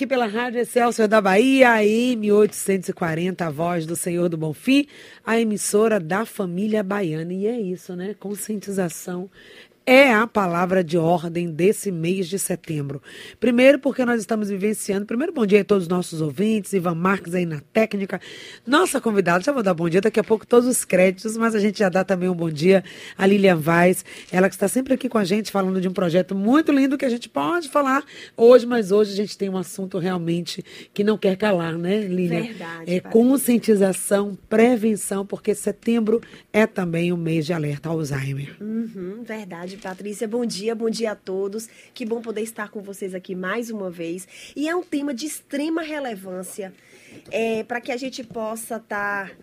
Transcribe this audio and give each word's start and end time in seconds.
aqui 0.00 0.06
pela 0.06 0.26
Rádio 0.26 0.60
Excelsior 0.60 1.06
da 1.06 1.20
Bahia, 1.20 1.72
AM 1.72 2.32
840, 2.32 3.44
a 3.44 3.50
voz 3.50 3.84
do 3.84 3.94
Senhor 3.94 4.30
do 4.30 4.36
Bonfim, 4.38 4.86
a 5.26 5.38
emissora 5.38 6.00
da 6.00 6.24
família 6.24 6.82
baiana. 6.82 7.34
E 7.34 7.46
é 7.46 7.60
isso, 7.60 7.94
né? 7.94 8.16
Conscientização 8.18 9.28
é 9.90 10.14
a 10.14 10.24
palavra 10.24 10.84
de 10.84 10.96
ordem 10.96 11.50
desse 11.50 11.90
mês 11.90 12.28
de 12.28 12.38
setembro. 12.38 13.02
Primeiro, 13.40 13.76
porque 13.80 14.04
nós 14.04 14.20
estamos 14.20 14.48
vivenciando. 14.48 15.04
Primeiro, 15.04 15.32
bom 15.32 15.44
dia 15.44 15.62
a 15.62 15.64
todos 15.64 15.82
os 15.82 15.88
nossos 15.88 16.20
ouvintes, 16.20 16.72
Ivan 16.72 16.94
Marques 16.94 17.34
aí 17.34 17.44
na 17.44 17.60
técnica. 17.72 18.20
Nossa 18.64 19.00
convidada, 19.00 19.42
já 19.42 19.50
vou 19.50 19.64
dar 19.64 19.74
bom 19.74 19.88
dia, 19.88 20.00
daqui 20.00 20.20
a 20.20 20.22
pouco 20.22 20.46
todos 20.46 20.68
os 20.68 20.84
créditos, 20.84 21.36
mas 21.36 21.56
a 21.56 21.58
gente 21.58 21.80
já 21.80 21.88
dá 21.88 22.04
também 22.04 22.28
um 22.28 22.34
bom 22.36 22.48
dia 22.48 22.84
a 23.18 23.26
Lilian 23.26 23.56
Vaz, 23.56 24.04
ela 24.30 24.48
que 24.48 24.54
está 24.54 24.68
sempre 24.68 24.94
aqui 24.94 25.08
com 25.08 25.18
a 25.18 25.24
gente, 25.24 25.50
falando 25.50 25.80
de 25.80 25.88
um 25.88 25.92
projeto 25.92 26.36
muito 26.36 26.70
lindo 26.70 26.96
que 26.96 27.04
a 27.04 27.10
gente 27.10 27.28
pode 27.28 27.68
falar 27.68 28.04
hoje, 28.36 28.66
mas 28.66 28.92
hoje 28.92 29.12
a 29.12 29.16
gente 29.16 29.36
tem 29.36 29.48
um 29.48 29.58
assunto 29.58 29.98
realmente 29.98 30.64
que 30.94 31.02
não 31.02 31.18
quer 31.18 31.36
calar, 31.36 31.76
né, 31.76 32.02
Lilian? 32.02 32.42
Verdade. 32.42 32.94
É 32.94 33.00
conscientização, 33.00 34.38
prevenção, 34.48 35.26
porque 35.26 35.52
setembro 35.52 36.20
é 36.52 36.64
também 36.64 37.12
o 37.12 37.16
mês 37.16 37.44
de 37.44 37.52
alerta 37.52 37.88
ao 37.88 37.98
Alzheimer. 37.98 38.56
Uhum, 38.60 39.24
verdade, 39.24 39.79
Patrícia. 39.80 40.28
Bom 40.28 40.44
dia, 40.44 40.74
bom 40.74 40.90
dia 40.90 41.12
a 41.12 41.14
todos. 41.14 41.68
Que 41.94 42.04
bom 42.04 42.20
poder 42.20 42.42
estar 42.42 42.70
com 42.70 42.80
vocês 42.82 43.14
aqui 43.14 43.34
mais 43.34 43.70
uma 43.70 43.90
vez. 43.90 44.28
E 44.54 44.68
é 44.68 44.76
um 44.76 44.82
tema 44.82 45.14
de 45.14 45.26
extrema 45.26 45.82
relevância 45.82 46.72
é, 47.30 47.64
para 47.64 47.80
que 47.80 47.90
a 47.90 47.96
gente 47.96 48.22
possa 48.22 48.76
estar. 48.76 49.30
Tá, 49.30 49.36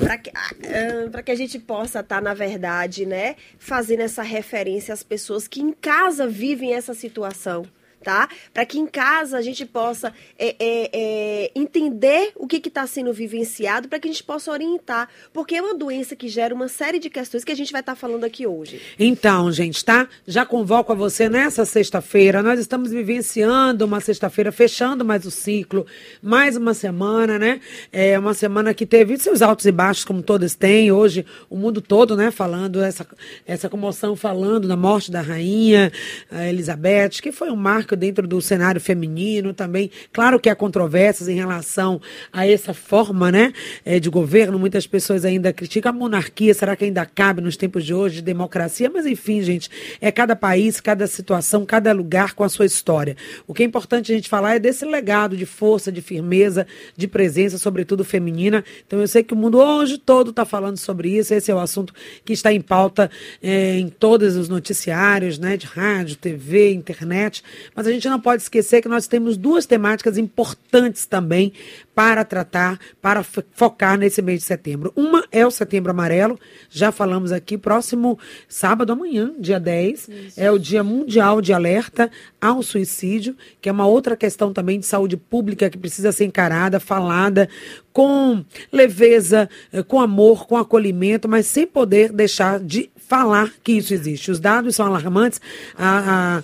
para 0.00 0.18
que, 0.18 0.30
uh, 0.30 1.22
que 1.22 1.30
a 1.30 1.36
gente 1.36 1.58
possa 1.58 2.00
estar, 2.00 2.16
tá, 2.16 2.20
na 2.20 2.34
verdade, 2.34 3.06
né, 3.06 3.36
fazendo 3.58 4.00
essa 4.00 4.22
referência 4.22 4.92
às 4.92 5.04
pessoas 5.04 5.46
que 5.46 5.60
em 5.60 5.72
casa 5.72 6.26
vivem 6.26 6.74
essa 6.74 6.94
situação 6.94 7.64
tá? 8.04 8.28
Para 8.52 8.66
que 8.66 8.78
em 8.78 8.86
casa 8.86 9.38
a 9.38 9.42
gente 9.42 9.64
possa 9.64 10.12
é, 10.38 10.54
é, 10.58 10.90
é, 10.92 11.50
entender 11.54 12.32
o 12.36 12.46
que 12.46 12.56
está 12.68 12.86
sendo 12.86 13.12
vivenciado, 13.12 13.88
para 13.88 13.98
que 13.98 14.06
a 14.06 14.10
gente 14.12 14.22
possa 14.22 14.50
orientar, 14.52 15.08
porque 15.32 15.56
é 15.56 15.62
uma 15.62 15.74
doença 15.74 16.14
que 16.14 16.28
gera 16.28 16.54
uma 16.54 16.68
série 16.68 16.98
de 16.98 17.08
questões 17.08 17.42
que 17.42 17.50
a 17.50 17.56
gente 17.56 17.72
vai 17.72 17.80
estar 17.80 17.94
tá 17.94 17.96
falando 17.96 18.24
aqui 18.24 18.46
hoje. 18.46 18.80
Então, 18.98 19.50
gente, 19.50 19.82
tá? 19.84 20.06
Já 20.26 20.44
convoco 20.44 20.92
a 20.92 20.94
você 20.94 21.28
nessa 21.28 21.64
sexta-feira. 21.64 22.42
Nós 22.42 22.60
estamos 22.60 22.90
vivenciando 22.90 23.86
uma 23.86 24.00
sexta-feira, 24.00 24.52
fechando 24.52 25.04
mais 25.04 25.24
o 25.24 25.30
ciclo, 25.30 25.86
mais 26.22 26.56
uma 26.56 26.74
semana, 26.74 27.38
né? 27.38 27.60
É 27.90 28.18
uma 28.18 28.34
semana 28.34 28.74
que 28.74 28.84
teve 28.84 29.16
seus 29.16 29.40
altos 29.40 29.64
e 29.64 29.72
baixos, 29.72 30.04
como 30.04 30.22
todos 30.22 30.54
têm. 30.54 30.92
Hoje, 30.92 31.24
o 31.48 31.56
mundo 31.56 31.80
todo, 31.80 32.16
né, 32.16 32.30
falando 32.30 32.82
essa, 32.82 33.06
essa 33.46 33.68
comoção, 33.68 34.14
falando 34.14 34.68
da 34.68 34.76
morte 34.76 35.10
da 35.10 35.22
rainha 35.22 35.90
Elizabeth, 36.30 37.20
que 37.22 37.32
foi 37.32 37.50
um 37.50 37.56
marco 37.56 37.93
dentro 37.96 38.26
do 38.26 38.40
cenário 38.40 38.80
feminino 38.80 39.52
também. 39.52 39.90
Claro 40.12 40.38
que 40.38 40.48
há 40.48 40.54
controvérsias 40.54 41.28
em 41.28 41.34
relação 41.34 42.00
a 42.32 42.46
essa 42.46 42.74
forma 42.74 43.30
né, 43.30 43.52
é, 43.84 43.98
de 43.98 44.10
governo. 44.10 44.58
Muitas 44.58 44.86
pessoas 44.86 45.24
ainda 45.24 45.52
criticam 45.52 45.90
a 45.90 45.92
monarquia. 45.92 46.54
Será 46.54 46.76
que 46.76 46.84
ainda 46.84 47.04
cabe 47.06 47.40
nos 47.40 47.56
tempos 47.56 47.84
de 47.84 47.94
hoje 47.94 48.16
de 48.16 48.22
democracia? 48.22 48.90
Mas, 48.92 49.06
enfim, 49.06 49.42
gente, 49.42 49.70
é 50.00 50.10
cada 50.10 50.36
país, 50.36 50.80
cada 50.80 51.06
situação, 51.06 51.64
cada 51.64 51.92
lugar 51.92 52.34
com 52.34 52.44
a 52.44 52.48
sua 52.48 52.66
história. 52.66 53.16
O 53.46 53.54
que 53.54 53.62
é 53.62 53.66
importante 53.66 54.12
a 54.12 54.14
gente 54.14 54.28
falar 54.28 54.56
é 54.56 54.58
desse 54.58 54.84
legado 54.84 55.36
de 55.36 55.46
força, 55.46 55.90
de 55.90 56.00
firmeza, 56.00 56.66
de 56.96 57.06
presença, 57.06 57.58
sobretudo 57.58 58.04
feminina. 58.04 58.64
Então, 58.86 59.00
eu 59.00 59.08
sei 59.08 59.22
que 59.22 59.34
o 59.34 59.36
mundo 59.36 59.58
hoje 59.58 59.98
todo 59.98 60.30
está 60.30 60.44
falando 60.44 60.76
sobre 60.76 61.10
isso. 61.16 61.34
Esse 61.34 61.50
é 61.50 61.54
o 61.54 61.58
assunto 61.58 61.92
que 62.24 62.32
está 62.32 62.52
em 62.52 62.60
pauta 62.60 63.10
é, 63.42 63.78
em 63.78 63.88
todos 63.88 64.36
os 64.36 64.48
noticiários, 64.48 65.38
né, 65.38 65.56
de 65.56 65.66
rádio, 65.66 66.16
TV, 66.16 66.72
internet. 66.72 67.42
Mas 67.74 67.83
mas 67.84 67.90
a 67.90 67.92
gente 67.92 68.08
não 68.08 68.18
pode 68.18 68.42
esquecer 68.42 68.80
que 68.80 68.88
nós 68.88 69.06
temos 69.06 69.36
duas 69.36 69.66
temáticas 69.66 70.16
importantes 70.16 71.04
também 71.04 71.52
para 71.94 72.24
tratar, 72.24 72.78
para 73.00 73.22
focar 73.22 73.98
nesse 73.98 74.22
mês 74.22 74.40
de 74.40 74.46
setembro. 74.46 74.90
Uma 74.96 75.22
é 75.30 75.46
o 75.46 75.50
Setembro 75.50 75.90
Amarelo, 75.90 76.40
já 76.70 76.90
falamos 76.90 77.30
aqui, 77.30 77.58
próximo 77.58 78.18
sábado, 78.48 78.92
amanhã, 78.92 79.32
dia 79.38 79.60
10, 79.60 80.08
Isso. 80.08 80.40
é 80.40 80.50
o 80.50 80.58
Dia 80.58 80.82
Mundial 80.82 81.42
de 81.42 81.52
Alerta 81.52 82.10
ao 82.40 82.62
Suicídio, 82.62 83.36
que 83.60 83.68
é 83.68 83.72
uma 83.72 83.86
outra 83.86 84.16
questão 84.16 84.52
também 84.52 84.80
de 84.80 84.86
saúde 84.86 85.16
pública 85.16 85.68
que 85.68 85.76
precisa 85.76 86.10
ser 86.10 86.24
encarada, 86.24 86.80
falada 86.80 87.48
com 87.92 88.44
leveza, 88.72 89.48
eh, 89.72 89.82
com 89.82 90.00
amor, 90.00 90.46
com 90.46 90.56
acolhimento, 90.56 91.28
mas 91.28 91.46
sem 91.46 91.66
poder 91.66 92.10
deixar 92.10 92.58
de 92.58 92.90
falar 92.96 93.52
que 93.62 93.72
isso 93.72 93.94
existe. 93.94 94.30
Os 94.30 94.40
dados 94.40 94.74
são 94.74 94.86
alarmantes. 94.86 95.40
A, 95.76 96.38
a 96.38 96.42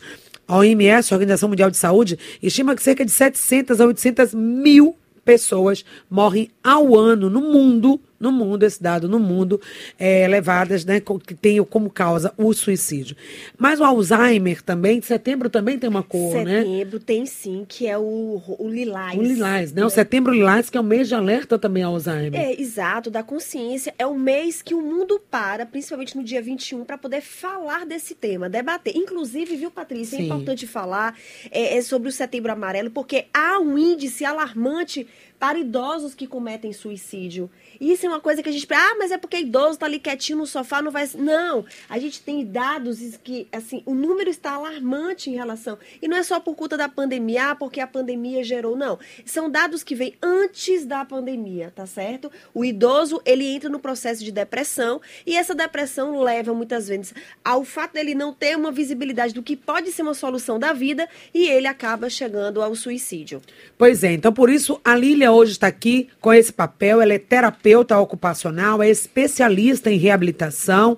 a 0.50 0.56
OMS, 0.56 1.12
a 1.12 1.16
Organização 1.16 1.49
Mundial 1.49 1.71
de 1.71 1.77
Saúde, 1.77 2.19
estima 2.43 2.75
que 2.75 2.83
cerca 2.83 3.05
de 3.05 3.12
700 3.12 3.81
a 3.81 3.87
800 3.87 4.34
mil 4.34 4.97
pessoas 5.25 5.84
morrem 6.11 6.50
ao 6.62 6.99
ano 6.99 7.31
no 7.31 7.41
mundo 7.41 8.00
no 8.20 8.31
mundo, 8.31 8.64
esse 8.64 8.81
dado 8.82 9.08
no 9.08 9.19
mundo, 9.19 9.58
é, 9.98 10.28
levadas, 10.28 10.84
né, 10.84 11.00
que 11.00 11.34
tem 11.34 11.62
como 11.64 11.88
causa 11.88 12.32
o 12.36 12.53
suicídio. 12.53 13.16
Mas 13.58 13.81
o 13.81 13.84
Alzheimer 13.84 14.60
também, 14.62 15.00
setembro 15.00 15.48
também 15.48 15.78
tem 15.78 15.88
uma 15.88 16.03
cor, 16.03 16.32
setembro 16.32 16.53
né? 16.53 16.62
Setembro 16.62 17.00
tem 17.00 17.26
sim, 17.26 17.64
que 17.66 17.86
é 17.86 17.97
o, 17.97 18.42
o 18.59 18.69
lilás. 18.69 19.19
O 19.19 19.22
lilás, 19.22 19.72
né? 19.72 19.84
O 19.84 19.91
setembro 19.91 20.34
lilás, 20.34 20.69
que 20.69 20.76
é 20.76 20.80
o 20.80 20.84
mês 20.84 21.09
de 21.09 21.14
alerta 21.14 21.59
também 21.59 21.82
ao 21.82 21.94
Alzheimer. 21.94 22.38
É, 22.38 22.60
exato, 22.60 23.10
da 23.10 23.22
consciência. 23.22 23.94
É 23.98 24.06
o 24.06 24.14
mês 24.14 24.60
que 24.60 24.75
o 24.75 24.82
mundo 24.82 25.20
para, 25.30 25.64
principalmente 25.64 26.16
no 26.16 26.22
dia 26.22 26.42
21, 26.42 26.84
para 26.84 26.98
poder 26.98 27.22
falar 27.22 27.86
desse 27.86 28.14
tema, 28.14 28.50
debater. 28.50 28.94
Inclusive, 28.94 29.56
viu, 29.56 29.70
Patrícia, 29.70 30.16
é 30.16 30.19
sim. 30.19 30.25
é 30.25 30.26
importante 30.26 30.66
falar 30.66 31.16
é, 31.50 31.78
é 31.78 31.82
sobre 31.82 32.09
o 32.09 32.12
setembro 32.12 32.53
amarelo, 32.53 32.91
porque 32.91 33.26
há 33.32 33.59
um 33.59 33.78
índice 33.78 34.25
alarmante 34.25 35.06
para 35.41 35.59
idosos 35.59 36.15
que 36.15 36.27
cometem 36.27 36.71
suicídio. 36.71 37.51
Isso 37.81 38.05
é 38.05 38.09
uma 38.11 38.21
coisa 38.21 38.43
que 38.43 38.49
a 38.51 38.53
gente. 38.53 38.69
Ah, 38.71 38.95
mas 38.99 39.11
é 39.11 39.17
porque 39.17 39.39
idoso 39.39 39.71
está 39.71 39.87
ali 39.87 39.99
quietinho 39.99 40.39
no 40.39 40.47
sofá, 40.47 40.83
não 40.83 40.91
vai. 40.91 41.09
Não. 41.15 41.65
A 41.89 41.99
gente 41.99 42.21
tem 42.21 42.45
dados 42.45 43.01
que, 43.25 43.49
assim, 43.51 43.83
o 43.87 43.95
número 43.95 44.28
está 44.28 44.53
alarmante 44.53 45.31
em 45.31 45.34
relação. 45.34 45.78
E 46.03 46.06
não 46.06 46.19
é 46.19 46.23
só 46.23 46.39
por 46.39 46.55
conta 46.55 46.77
da 46.77 46.91
pandemia, 46.91 47.53
ah, 47.53 47.55
porque 47.55 47.81
a 47.81 47.87
pandemia 47.87 48.45
gerou. 48.45 48.77
Não. 48.77 48.99
São 49.25 49.51
dados 49.51 49.83
que 49.83 49.95
vêm 49.95 50.15
antes 50.23 50.84
da 50.84 51.06
pandemia, 51.06 51.72
tá 51.75 51.87
certo? 51.87 52.31
O 52.53 52.62
idoso, 52.62 53.22
ele 53.25 53.47
entra 53.47 53.71
no 53.71 53.81
processo 53.81 54.22
de 54.22 54.31
depressão 54.31 55.01
e 55.27 55.34
essa 55.34 55.55
depressão 55.55 56.21
leva 56.21 56.53
muitas 56.53 56.89
vezes 56.89 57.15
ao 57.43 57.65
fato 57.65 57.95
dele 57.95 58.15
não 58.15 58.34
ter 58.34 58.57
uma 58.57 58.71
visibilidade 58.71 59.33
do 59.33 59.43
que 59.43 59.57
pode 59.57 59.91
ser 59.91 60.03
uma 60.03 60.12
solução 60.12 60.59
da 60.59 60.75
vida 60.75 61.09
e 61.33 61.47
ele 61.47 61.67
acaba 61.67 62.11
chegando 62.11 62.61
ao 62.61 62.75
suicídio. 62.75 63.41
Pois 63.78 64.05
é, 64.05 64.12
então 64.12 64.33
por 64.33 64.51
isso 64.51 64.78
a 64.84 64.95
Lília 64.95 65.29
hoje 65.30 65.52
está 65.52 65.66
aqui 65.66 66.08
com 66.20 66.32
esse 66.32 66.52
papel, 66.52 67.00
ela 67.00 67.12
é 67.12 67.18
terapeuta 67.18 67.98
ocupacional, 67.98 68.82
é 68.82 68.88
especialista 68.88 69.91
em 69.91 69.96
reabilitação 69.96 70.96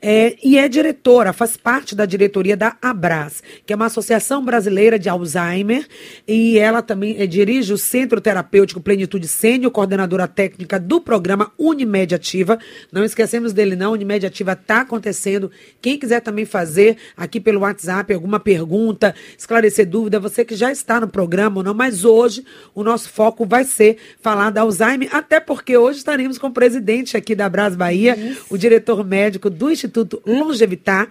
é, 0.00 0.36
e 0.42 0.58
é 0.58 0.68
diretora, 0.68 1.32
faz 1.32 1.56
parte 1.56 1.94
da 1.94 2.04
diretoria 2.04 2.56
da 2.56 2.76
Abras, 2.82 3.42
que 3.64 3.72
é 3.72 3.76
uma 3.76 3.86
associação 3.86 4.44
brasileira 4.44 4.98
de 4.98 5.08
Alzheimer, 5.08 5.86
e 6.26 6.58
ela 6.58 6.82
também 6.82 7.16
é, 7.20 7.26
dirige 7.26 7.72
o 7.72 7.78
Centro 7.78 8.20
Terapêutico 8.20 8.80
Plenitude 8.80 9.28
Sênior, 9.28 9.70
coordenadora 9.70 10.26
técnica 10.26 10.78
do 10.78 11.00
programa 11.00 11.52
Unimed 11.58 12.14
Ativa. 12.14 12.58
Não 12.90 13.04
esquecemos 13.04 13.52
dele, 13.52 13.76
não. 13.76 13.92
Unimed 13.92 14.26
Ativa 14.26 14.52
está 14.52 14.80
acontecendo. 14.80 15.50
Quem 15.80 15.98
quiser 15.98 16.20
também 16.20 16.44
fazer 16.44 16.96
aqui 17.16 17.40
pelo 17.40 17.60
WhatsApp 17.60 18.12
alguma 18.12 18.40
pergunta, 18.40 19.14
esclarecer 19.36 19.88
dúvida, 19.88 20.18
você 20.18 20.44
que 20.44 20.56
já 20.56 20.72
está 20.72 21.00
no 21.00 21.08
programa 21.08 21.58
ou 21.58 21.62
não, 21.62 21.74
mas 21.74 22.04
hoje 22.04 22.44
o 22.74 22.82
nosso 22.82 23.08
foco 23.08 23.46
vai 23.46 23.64
ser 23.72 23.96
falar 24.20 24.50
da 24.50 24.60
Alzheimer, 24.60 25.08
até 25.14 25.40
porque 25.40 25.76
hoje 25.76 25.98
estaremos 25.98 26.38
com 26.38 26.48
o 26.48 26.52
presidente 26.52 27.16
aqui 27.16 27.34
da 27.34 27.48
Bras 27.48 27.74
Bahia, 27.74 28.16
Isso. 28.16 28.46
o 28.50 28.56
diretor 28.56 29.04
médico 29.04 29.50
do 29.50 29.70
Instituto 29.70 30.22
Longevitar, 30.26 31.08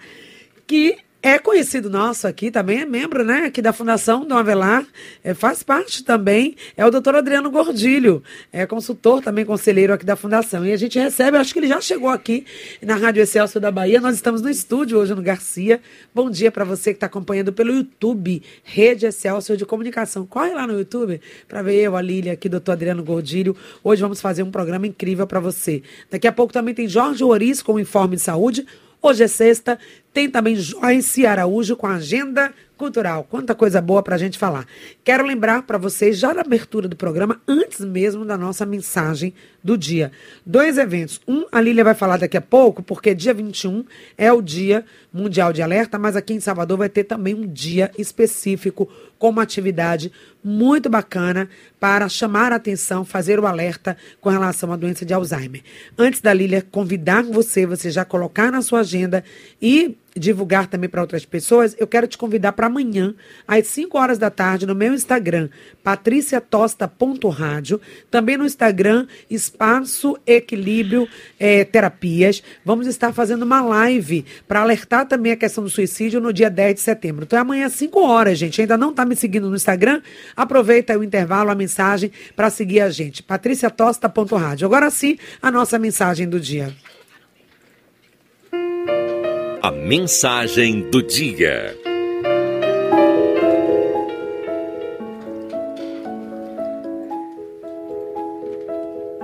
que 0.66 0.96
é 1.22 1.38
conhecido 1.38 1.88
nosso 1.88 2.26
aqui, 2.26 2.50
também 2.50 2.80
é 2.80 2.84
membro, 2.84 3.24
né, 3.24 3.44
aqui 3.44 3.62
da 3.62 3.72
Fundação 3.72 4.26
Dom 4.26 4.36
Avelar, 4.36 4.84
é, 5.22 5.32
faz 5.32 5.62
parte 5.62 6.02
também, 6.02 6.56
é 6.76 6.84
o 6.84 6.90
doutor 6.90 7.14
Adriano 7.14 7.48
Gordilho, 7.48 8.24
é 8.52 8.66
consultor 8.66 9.22
também, 9.22 9.44
conselheiro 9.44 9.92
aqui 9.92 10.04
da 10.04 10.16
Fundação. 10.16 10.66
E 10.66 10.72
a 10.72 10.76
gente 10.76 10.98
recebe, 10.98 11.36
acho 11.36 11.52
que 11.52 11.60
ele 11.60 11.68
já 11.68 11.80
chegou 11.80 12.08
aqui 12.08 12.44
na 12.82 12.96
Rádio 12.96 13.22
Excelso 13.22 13.60
da 13.60 13.70
Bahia, 13.70 14.00
nós 14.00 14.16
estamos 14.16 14.42
no 14.42 14.50
estúdio 14.50 14.98
hoje 14.98 15.14
no 15.14 15.22
Garcia. 15.22 15.80
Bom 16.12 16.28
dia 16.28 16.50
para 16.50 16.64
você 16.64 16.90
que 16.90 16.96
está 16.96 17.06
acompanhando 17.06 17.52
pelo 17.52 17.72
YouTube, 17.72 18.42
Rede 18.64 19.06
Excelso 19.06 19.56
de 19.56 19.64
Comunicação. 19.64 20.26
Corre 20.26 20.52
lá 20.52 20.66
no 20.66 20.76
YouTube 20.76 21.20
para 21.46 21.62
ver 21.62 21.76
eu, 21.76 21.96
a 21.96 22.02
Lília, 22.02 22.32
aqui, 22.32 22.48
doutor 22.48 22.72
Adriano 22.72 23.04
Gordilho. 23.04 23.56
Hoje 23.84 24.02
vamos 24.02 24.20
fazer 24.20 24.42
um 24.42 24.50
programa 24.50 24.88
incrível 24.88 25.26
para 25.26 25.38
você. 25.38 25.84
Daqui 26.10 26.26
a 26.26 26.32
pouco 26.32 26.52
também 26.52 26.74
tem 26.74 26.88
Jorge 26.88 27.22
Oris 27.22 27.62
com 27.62 27.74
o 27.74 27.80
Informe 27.80 28.16
de 28.16 28.22
Saúde, 28.22 28.66
Hoje 29.04 29.24
é 29.24 29.26
sexta, 29.26 29.76
tem 30.12 30.30
também 30.30 30.54
Joyce 30.54 31.26
Araújo 31.26 31.74
com 31.74 31.88
a 31.88 31.96
agenda 31.96 32.54
cultural. 32.82 33.22
Quanta 33.30 33.54
coisa 33.54 33.80
boa 33.80 34.02
para 34.02 34.16
a 34.16 34.18
gente 34.18 34.36
falar. 34.36 34.66
Quero 35.04 35.24
lembrar 35.24 35.62
para 35.62 35.78
vocês, 35.78 36.18
já 36.18 36.34
na 36.34 36.40
abertura 36.40 36.88
do 36.88 36.96
programa, 36.96 37.40
antes 37.46 37.78
mesmo 37.78 38.24
da 38.24 38.36
nossa 38.36 38.66
mensagem 38.66 39.32
do 39.62 39.78
dia. 39.78 40.10
Dois 40.44 40.78
eventos. 40.78 41.20
Um, 41.28 41.46
a 41.52 41.60
Lília 41.60 41.84
vai 41.84 41.94
falar 41.94 42.16
daqui 42.16 42.36
a 42.36 42.40
pouco, 42.40 42.82
porque 42.82 43.14
dia 43.14 43.32
21 43.32 43.84
é 44.18 44.32
o 44.32 44.42
Dia 44.42 44.84
Mundial 45.12 45.52
de 45.52 45.62
Alerta, 45.62 45.96
mas 45.96 46.16
aqui 46.16 46.34
em 46.34 46.40
Salvador 46.40 46.76
vai 46.76 46.88
ter 46.88 47.04
também 47.04 47.34
um 47.34 47.46
dia 47.46 47.88
específico 47.96 48.88
com 49.16 49.28
uma 49.28 49.44
atividade 49.44 50.10
muito 50.42 50.90
bacana 50.90 51.48
para 51.78 52.08
chamar 52.08 52.52
a 52.52 52.56
atenção, 52.56 53.04
fazer 53.04 53.38
o 53.38 53.46
alerta 53.46 53.96
com 54.20 54.28
relação 54.28 54.72
à 54.72 54.76
doença 54.76 55.04
de 55.04 55.14
Alzheimer. 55.14 55.62
Antes 55.96 56.20
da 56.20 56.34
Lília 56.34 56.66
convidar 56.68 57.22
você, 57.22 57.64
você 57.64 57.92
já 57.92 58.04
colocar 58.04 58.50
na 58.50 58.60
sua 58.60 58.80
agenda 58.80 59.22
e 59.60 59.96
divulgar 60.14 60.66
também 60.66 60.88
para 60.88 61.00
outras 61.00 61.24
pessoas, 61.24 61.74
eu 61.78 61.86
quero 61.86 62.06
te 62.06 62.18
convidar 62.18 62.52
para 62.52 62.66
amanhã, 62.66 63.14
às 63.46 63.66
5 63.66 63.98
horas 63.98 64.18
da 64.18 64.30
tarde, 64.30 64.66
no 64.66 64.74
meu 64.74 64.92
Instagram, 64.92 65.48
patriciatosta.rádio, 65.82 67.80
também 68.10 68.36
no 68.36 68.44
Instagram, 68.44 69.06
Espaço 69.30 70.16
Equilíbrio 70.26 71.08
é, 71.38 71.64
Terapias. 71.64 72.42
Vamos 72.64 72.86
estar 72.86 73.12
fazendo 73.12 73.42
uma 73.42 73.62
live 73.62 74.24
para 74.46 74.60
alertar 74.60 75.06
também 75.06 75.32
a 75.32 75.36
questão 75.36 75.64
do 75.64 75.70
suicídio 75.70 76.20
no 76.20 76.32
dia 76.32 76.50
10 76.50 76.74
de 76.74 76.80
setembro. 76.80 77.24
Então 77.24 77.38
é 77.38 77.42
amanhã 77.42 77.66
às 77.66 77.72
5 77.74 78.00
horas, 78.00 78.38
gente. 78.38 78.60
Ainda 78.60 78.76
não 78.76 78.90
está 78.90 79.04
me 79.04 79.16
seguindo 79.16 79.48
no 79.48 79.56
Instagram? 79.56 80.02
Aproveita 80.36 80.98
o 80.98 81.04
intervalo, 81.04 81.50
a 81.50 81.54
mensagem 81.54 82.12
para 82.36 82.50
seguir 82.50 82.80
a 82.80 82.90
gente. 82.90 83.22
patriciatosta.rádio. 83.22 84.66
Agora 84.66 84.90
sim, 84.90 85.18
a 85.40 85.50
nossa 85.50 85.78
mensagem 85.78 86.28
do 86.28 86.38
dia. 86.38 86.74
A 89.64 89.70
mensagem 89.70 90.90
do 90.90 91.00
dia. 91.00 91.78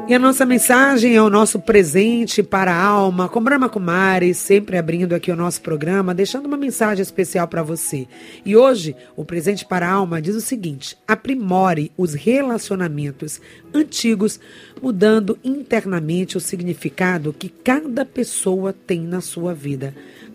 E 0.07 0.15
a 0.15 0.19
nossa 0.19 0.47
mensagem 0.47 1.17
é 1.17 1.21
o 1.21 1.29
nosso 1.29 1.59
presente 1.59 2.41
para 2.41 2.73
a 2.73 2.81
alma, 2.81 3.29
com 3.29 3.43
Brahma 3.43 3.69
Kumari, 3.69 4.33
sempre 4.33 4.79
abrindo 4.79 5.13
aqui 5.13 5.33
o 5.33 5.37
nosso 5.37 5.61
programa, 5.61 6.15
deixando 6.15 6.47
uma 6.47 6.57
mensagem 6.57 7.03
especial 7.03 7.49
para 7.49 7.65
você. 7.65 8.07
E 8.45 8.57
hoje, 8.57 8.95
o 9.17 9.25
presente 9.25 9.67
para 9.67 9.89
a 9.89 9.93
alma 9.93 10.23
diz 10.23 10.37
o 10.37 10.41
seguinte: 10.41 10.97
aprimore 11.07 11.91
os 11.97 12.15
relacionamentos 12.15 13.41
antigos, 13.75 14.39
mudando 14.81 15.37
internamente 15.43 16.37
o 16.37 16.41
significado 16.41 17.33
que 17.33 17.49
cada 17.49 18.05
pessoa 18.05 18.73
tem 18.73 19.01
na 19.01 19.21
sua 19.21 19.53
vida 19.53 19.93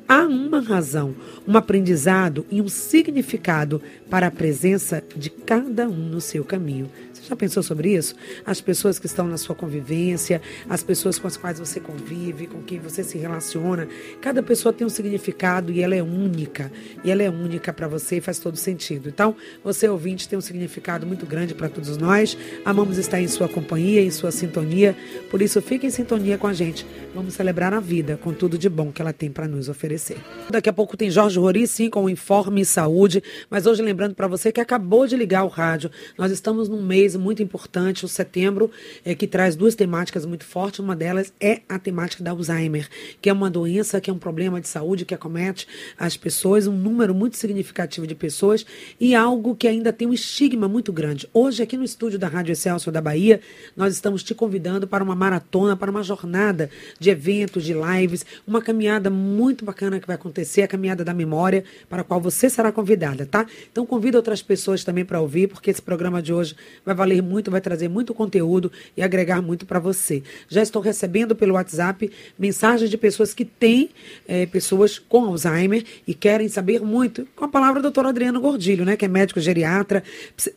há 0.08 0.22
uma 0.24 0.60
razão, 0.60 1.16
um 1.48 1.58
aprendizado 1.58 2.46
e 2.50 2.62
um 2.62 2.68
significado 2.68 3.82
para 4.10 4.28
a 4.28 4.32
presença 4.32 5.04
de 5.16 5.30
cada 5.30 5.88
um 5.88 6.10
no 6.10 6.22
seu 6.22 6.44
caminho. 6.44 6.90
Já 7.28 7.38
pensou 7.38 7.64
sobre 7.64 7.94
isso? 7.96 8.16
As 8.46 8.60
pessoas 8.60 9.00
que 9.00 9.06
estão 9.06 9.26
na 9.26 9.38
sua 9.38 9.56
convivência, 9.56 10.42
as 10.70 10.84
pessoas 10.84 11.18
com 11.18 11.26
as 11.26 11.38
quais 11.38 11.58
você 11.58 11.80
convive, 11.80 12.48
com 12.48 12.62
quem 12.62 12.80
você 12.80 13.02
se 13.02 13.18
relaciona, 13.18 13.88
cada 14.20 14.44
pessoa 14.44 14.74
tem 14.74 14.86
um 14.86 14.90
significado 14.90 15.72
e 15.72 15.82
ela 15.82 15.96
é 15.96 16.04
única. 16.04 16.70
E 17.02 17.10
ela 17.10 17.24
é 17.24 17.30
única 17.30 17.72
para 17.72 17.88
você 17.88 18.18
e 18.18 18.22
faz 18.22 18.40
todo 18.40 18.58
sentido. 18.58 19.08
Então, 19.08 19.38
você 19.64 19.88
ouvinte 19.88 20.28
tem 20.28 20.38
um 20.38 20.42
significado 20.42 21.08
muito 21.08 21.26
grande 21.26 21.54
para 21.54 21.70
todos 21.70 21.96
nós. 21.96 22.38
Amamos 22.66 22.98
estar 22.98 23.22
em 23.22 23.28
sua 23.30 23.48
companhia, 23.48 24.02
em 24.02 24.12
sua 24.12 24.32
sintonia. 24.32 24.94
Por 25.32 25.42
isso, 25.42 25.62
fique 25.62 25.88
em 25.88 25.92
sintonia 25.92 26.38
com 26.38 26.48
a 26.48 26.54
gente. 26.54 26.86
Vamos 27.16 27.36
celebrar 27.36 27.74
a 27.74 27.80
vida 27.80 28.20
com 28.22 28.34
tudo 28.34 28.58
de 28.58 28.68
bom 28.68 28.92
que 28.92 29.02
ela 29.02 29.14
tem 29.14 29.32
para 29.32 29.48
nos 29.48 29.70
oferecer. 29.70 30.18
Daqui 30.50 30.68
a 30.68 30.74
pouco 30.74 30.98
tem 30.98 31.10
Jorge 31.10 31.40
Rori, 31.40 31.68
sim, 31.68 31.90
com 31.90 32.04
o 32.04 32.10
Informe 32.10 32.66
Saúde. 32.66 33.24
Mas 33.50 33.66
hoje, 33.66 33.82
lembrando 33.82 34.14
para 34.14 34.28
você 34.28 34.52
que 34.52 34.60
acabou 34.60 35.08
de 35.08 35.16
ligar 35.16 35.46
o 35.46 35.48
rádio, 35.48 35.90
nós 36.18 36.30
estamos 36.30 36.68
num 36.68 36.84
mês 36.84 37.13
mês 37.14 37.16
muito 37.16 37.42
importante, 37.42 38.06
o 38.06 38.08
setembro, 38.08 38.72
é, 39.06 39.16
que 39.16 39.28
traz 39.28 39.56
duas 39.56 39.76
temáticas 39.76 40.26
muito 40.26 40.46
fortes. 40.46 40.80
Uma 40.80 40.96
delas 40.96 41.34
é 41.40 41.62
a 41.70 41.80
temática 41.80 42.24
da 42.24 42.32
Alzheimer, 42.32 42.88
que 43.22 43.30
é 43.30 43.34
uma 43.34 43.50
doença, 43.50 44.02
que 44.02 44.10
é 44.10 44.14
um 44.14 44.18
problema 44.18 44.60
de 44.60 44.68
saúde 44.68 45.06
que 45.06 45.14
acomete 45.14 45.68
as 45.98 46.18
pessoas, 46.18 46.68
um 46.68 46.76
número 46.76 47.14
muito 47.14 47.38
significativo 47.38 48.06
de 48.08 48.16
pessoas 48.16 48.66
e 49.00 49.16
algo 49.16 49.56
que 49.56 49.68
ainda 49.68 49.94
tem 49.94 50.08
um 50.08 50.14
estigma 50.14 50.68
muito 50.68 50.92
grande. 50.92 51.28
Hoje, 51.34 51.64
aqui 51.64 51.78
no 51.78 51.84
estúdio 51.84 52.20
da 52.20 52.28
Rádio 52.28 52.52
Excelsior 52.52 52.92
da 52.92 53.02
Bahia, 53.02 53.40
nós 53.76 53.94
estamos 53.94 54.24
te 54.24 54.34
convidando 54.34 54.88
para 54.88 55.04
uma 55.04 55.16
maratona, 55.16 55.76
para 55.76 55.92
uma 55.92 56.04
jornada 56.04 56.70
de 57.00 57.10
eventos, 57.10 57.64
de 57.64 57.74
lives, 57.74 58.26
uma 58.46 58.62
caminhada 58.62 59.10
muito 59.10 59.66
bacana 59.66 60.00
que 60.00 60.08
vai 60.08 60.16
acontecer, 60.16 60.64
a 60.64 60.68
caminhada 60.68 61.04
da 61.04 61.14
memória, 61.14 61.64
para 61.90 62.02
a 62.02 62.04
qual 62.04 62.20
você 62.20 62.50
será 62.50 62.72
convidada, 62.72 63.26
tá? 63.26 63.46
Então 63.72 63.86
convida 63.86 64.18
outras 64.18 64.42
pessoas 64.42 64.84
também 64.84 65.06
para 65.06 65.20
ouvir, 65.20 65.48
porque 65.48 65.70
esse 65.70 65.82
programa 65.82 66.22
de 66.22 66.34
hoje 66.34 66.56
vai 66.86 66.96
valer 67.04 67.22
muito, 67.22 67.52
vai 67.52 67.60
trazer 67.60 67.90
muito 67.90 68.14
conteúdo 68.14 68.72
e 68.96 69.02
agregar 69.02 69.42
muito 69.42 69.66
para 69.66 69.80
você. 69.80 70.24
Já 70.48 70.62
estou 70.62 70.82
recebendo 70.82 71.36
pelo 71.36 71.56
WhatsApp 71.56 72.10
mensagens 72.40 72.90
de 72.90 72.98
pessoas 72.98 73.34
que 73.34 73.44
têm 73.44 73.90
é, 74.26 74.46
pessoas 74.46 74.98
com 74.98 75.26
Alzheimer 75.26 75.84
e 76.08 76.14
querem 76.14 76.48
saber 76.48 76.82
muito. 76.82 77.28
Com 77.36 77.46
a 77.46 77.48
palavra 77.48 77.82
do 77.82 77.84
doutor 77.84 78.06
Adriano 78.06 78.40
Gordilho, 78.40 78.86
né, 78.86 78.96
que 78.96 79.04
é 79.04 79.08
médico 79.08 79.42
geriatra, 79.42 80.02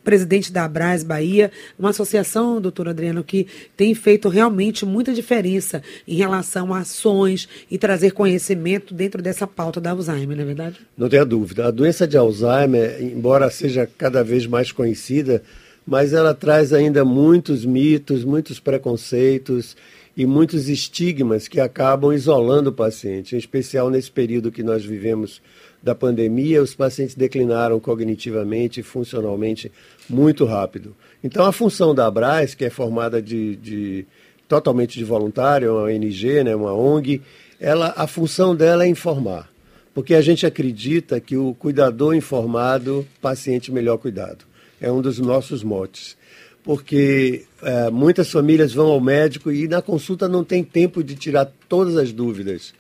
presidente 0.05 0.53
da 0.53 0.65
Abras 0.65 1.03
Bahia, 1.03 1.51
uma 1.77 1.91
associação, 1.91 2.61
doutor 2.61 2.89
Adriano, 2.89 3.25
que 3.25 3.49
tem 3.77 3.93
feito 3.95 4.29
realmente 4.29 4.87
muita 4.87 5.13
diferença 5.13 5.83
em 6.07 6.15
relação 6.15 6.73
a 6.73 6.79
ações 6.79 7.49
e 7.69 7.77
trazer 7.77 8.13
conhecimento 8.13 8.95
dentro 8.95 9.21
dessa 9.21 9.47
pauta 9.47 9.81
da 9.81 9.91
Alzheimer, 9.91 10.37
não 10.37 10.45
é 10.45 10.47
verdade? 10.47 10.77
Não 10.97 11.09
tenha 11.09 11.25
dúvida. 11.25 11.67
A 11.67 11.71
doença 11.73 12.07
de 12.07 12.17
Alzheimer, 12.17 13.03
embora 13.03 13.51
seja 13.51 13.89
cada 13.99 14.23
vez 14.23 14.47
mais 14.47 14.71
conhecida, 14.71 15.43
mas 15.87 16.13
ela 16.13 16.35
traz 16.35 16.73
ainda 16.73 17.05
muitos 17.05 17.65
mitos, 17.65 18.25
muitos 18.25 18.59
preconceitos 18.59 19.77
e 20.17 20.27
muitos 20.27 20.69
estigmas 20.69 21.47
que 21.47 21.61
acabam 21.61 22.13
isolando 22.13 22.71
o 22.71 22.73
paciente, 22.73 23.37
em 23.37 23.39
especial 23.39 23.89
nesse 23.89 24.11
período 24.11 24.51
que 24.51 24.63
nós 24.63 24.85
vivemos 24.85 25.41
da 25.83 25.95
pandemia, 25.95 26.63
os 26.63 26.75
pacientes 26.75 27.15
declinaram 27.15 27.79
cognitivamente 27.79 28.81
e 28.81 28.83
funcionalmente 28.83 29.71
muito 30.09 30.45
rápido. 30.45 30.97
Então, 31.23 31.45
a 31.45 31.53
função 31.53 31.95
da 31.95 32.07
Abras, 32.07 32.55
que 32.55 32.65
é 32.65 32.71
formada 32.71 33.23
de, 33.23 33.55
de 33.57 34.07
totalmente 34.49 34.99
de 34.99 35.05
voluntário, 35.05 35.69
é 35.69 35.71
uma 35.71 35.83
ONG, 35.83 36.43
né, 36.43 36.57
uma 36.57 36.73
ONG, 36.73 37.23
ela, 37.61 37.95
a 37.97 38.07
função 38.07 38.57
dela 38.57 38.85
é 38.85 38.89
informar, 38.89 39.49
porque 39.95 40.15
a 40.15 40.21
gente 40.21 40.45
acredita 40.45 41.21
que 41.21 41.37
o 41.37 41.55
cuidador 41.55 42.15
informado, 42.15 43.07
paciente 43.21 43.71
melhor 43.71 43.99
cuidado 43.99 44.45
é 44.81 44.91
um 44.91 45.01
dos 45.01 45.19
nossos 45.19 45.63
motes. 45.63 46.17
Porque 46.63 47.45
é, 47.63 47.91
muitas 47.91 48.31
famílias 48.31 48.73
vão 48.73 48.89
ao 48.89 49.01
médico 49.01 49.53
e 49.53 49.69
na 49.69 49.81
consulta 49.81 50.29
não 50.29 50.43
tem 50.43 50.65
tempo 50.65 51.03
de 51.03 51.15
tirar 51.15 51.51
todas 51.69 51.97
as 51.97 52.13
dúvidas. 52.13 52.75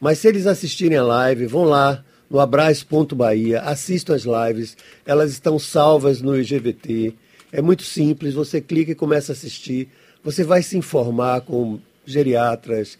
Mas 0.00 0.18
se 0.18 0.28
eles 0.28 0.46
assistirem 0.46 0.98
a 0.98 1.02
live, 1.02 1.46
vão 1.46 1.64
lá 1.64 2.04
no 2.30 2.38
abraz.bahia, 2.38 3.60
assistam 3.62 4.14
as 4.14 4.22
lives, 4.22 4.76
elas 5.04 5.32
estão 5.32 5.58
salvas 5.58 6.20
no 6.22 6.38
IGVT. 6.38 7.14
É 7.50 7.60
muito 7.60 7.82
simples, 7.82 8.34
você 8.34 8.60
clica 8.60 8.92
e 8.92 8.94
começa 8.94 9.32
a 9.32 9.34
assistir. 9.34 9.88
Você 10.22 10.44
vai 10.44 10.62
se 10.62 10.78
informar 10.78 11.40
com 11.40 11.80
geriatras, 12.06 12.98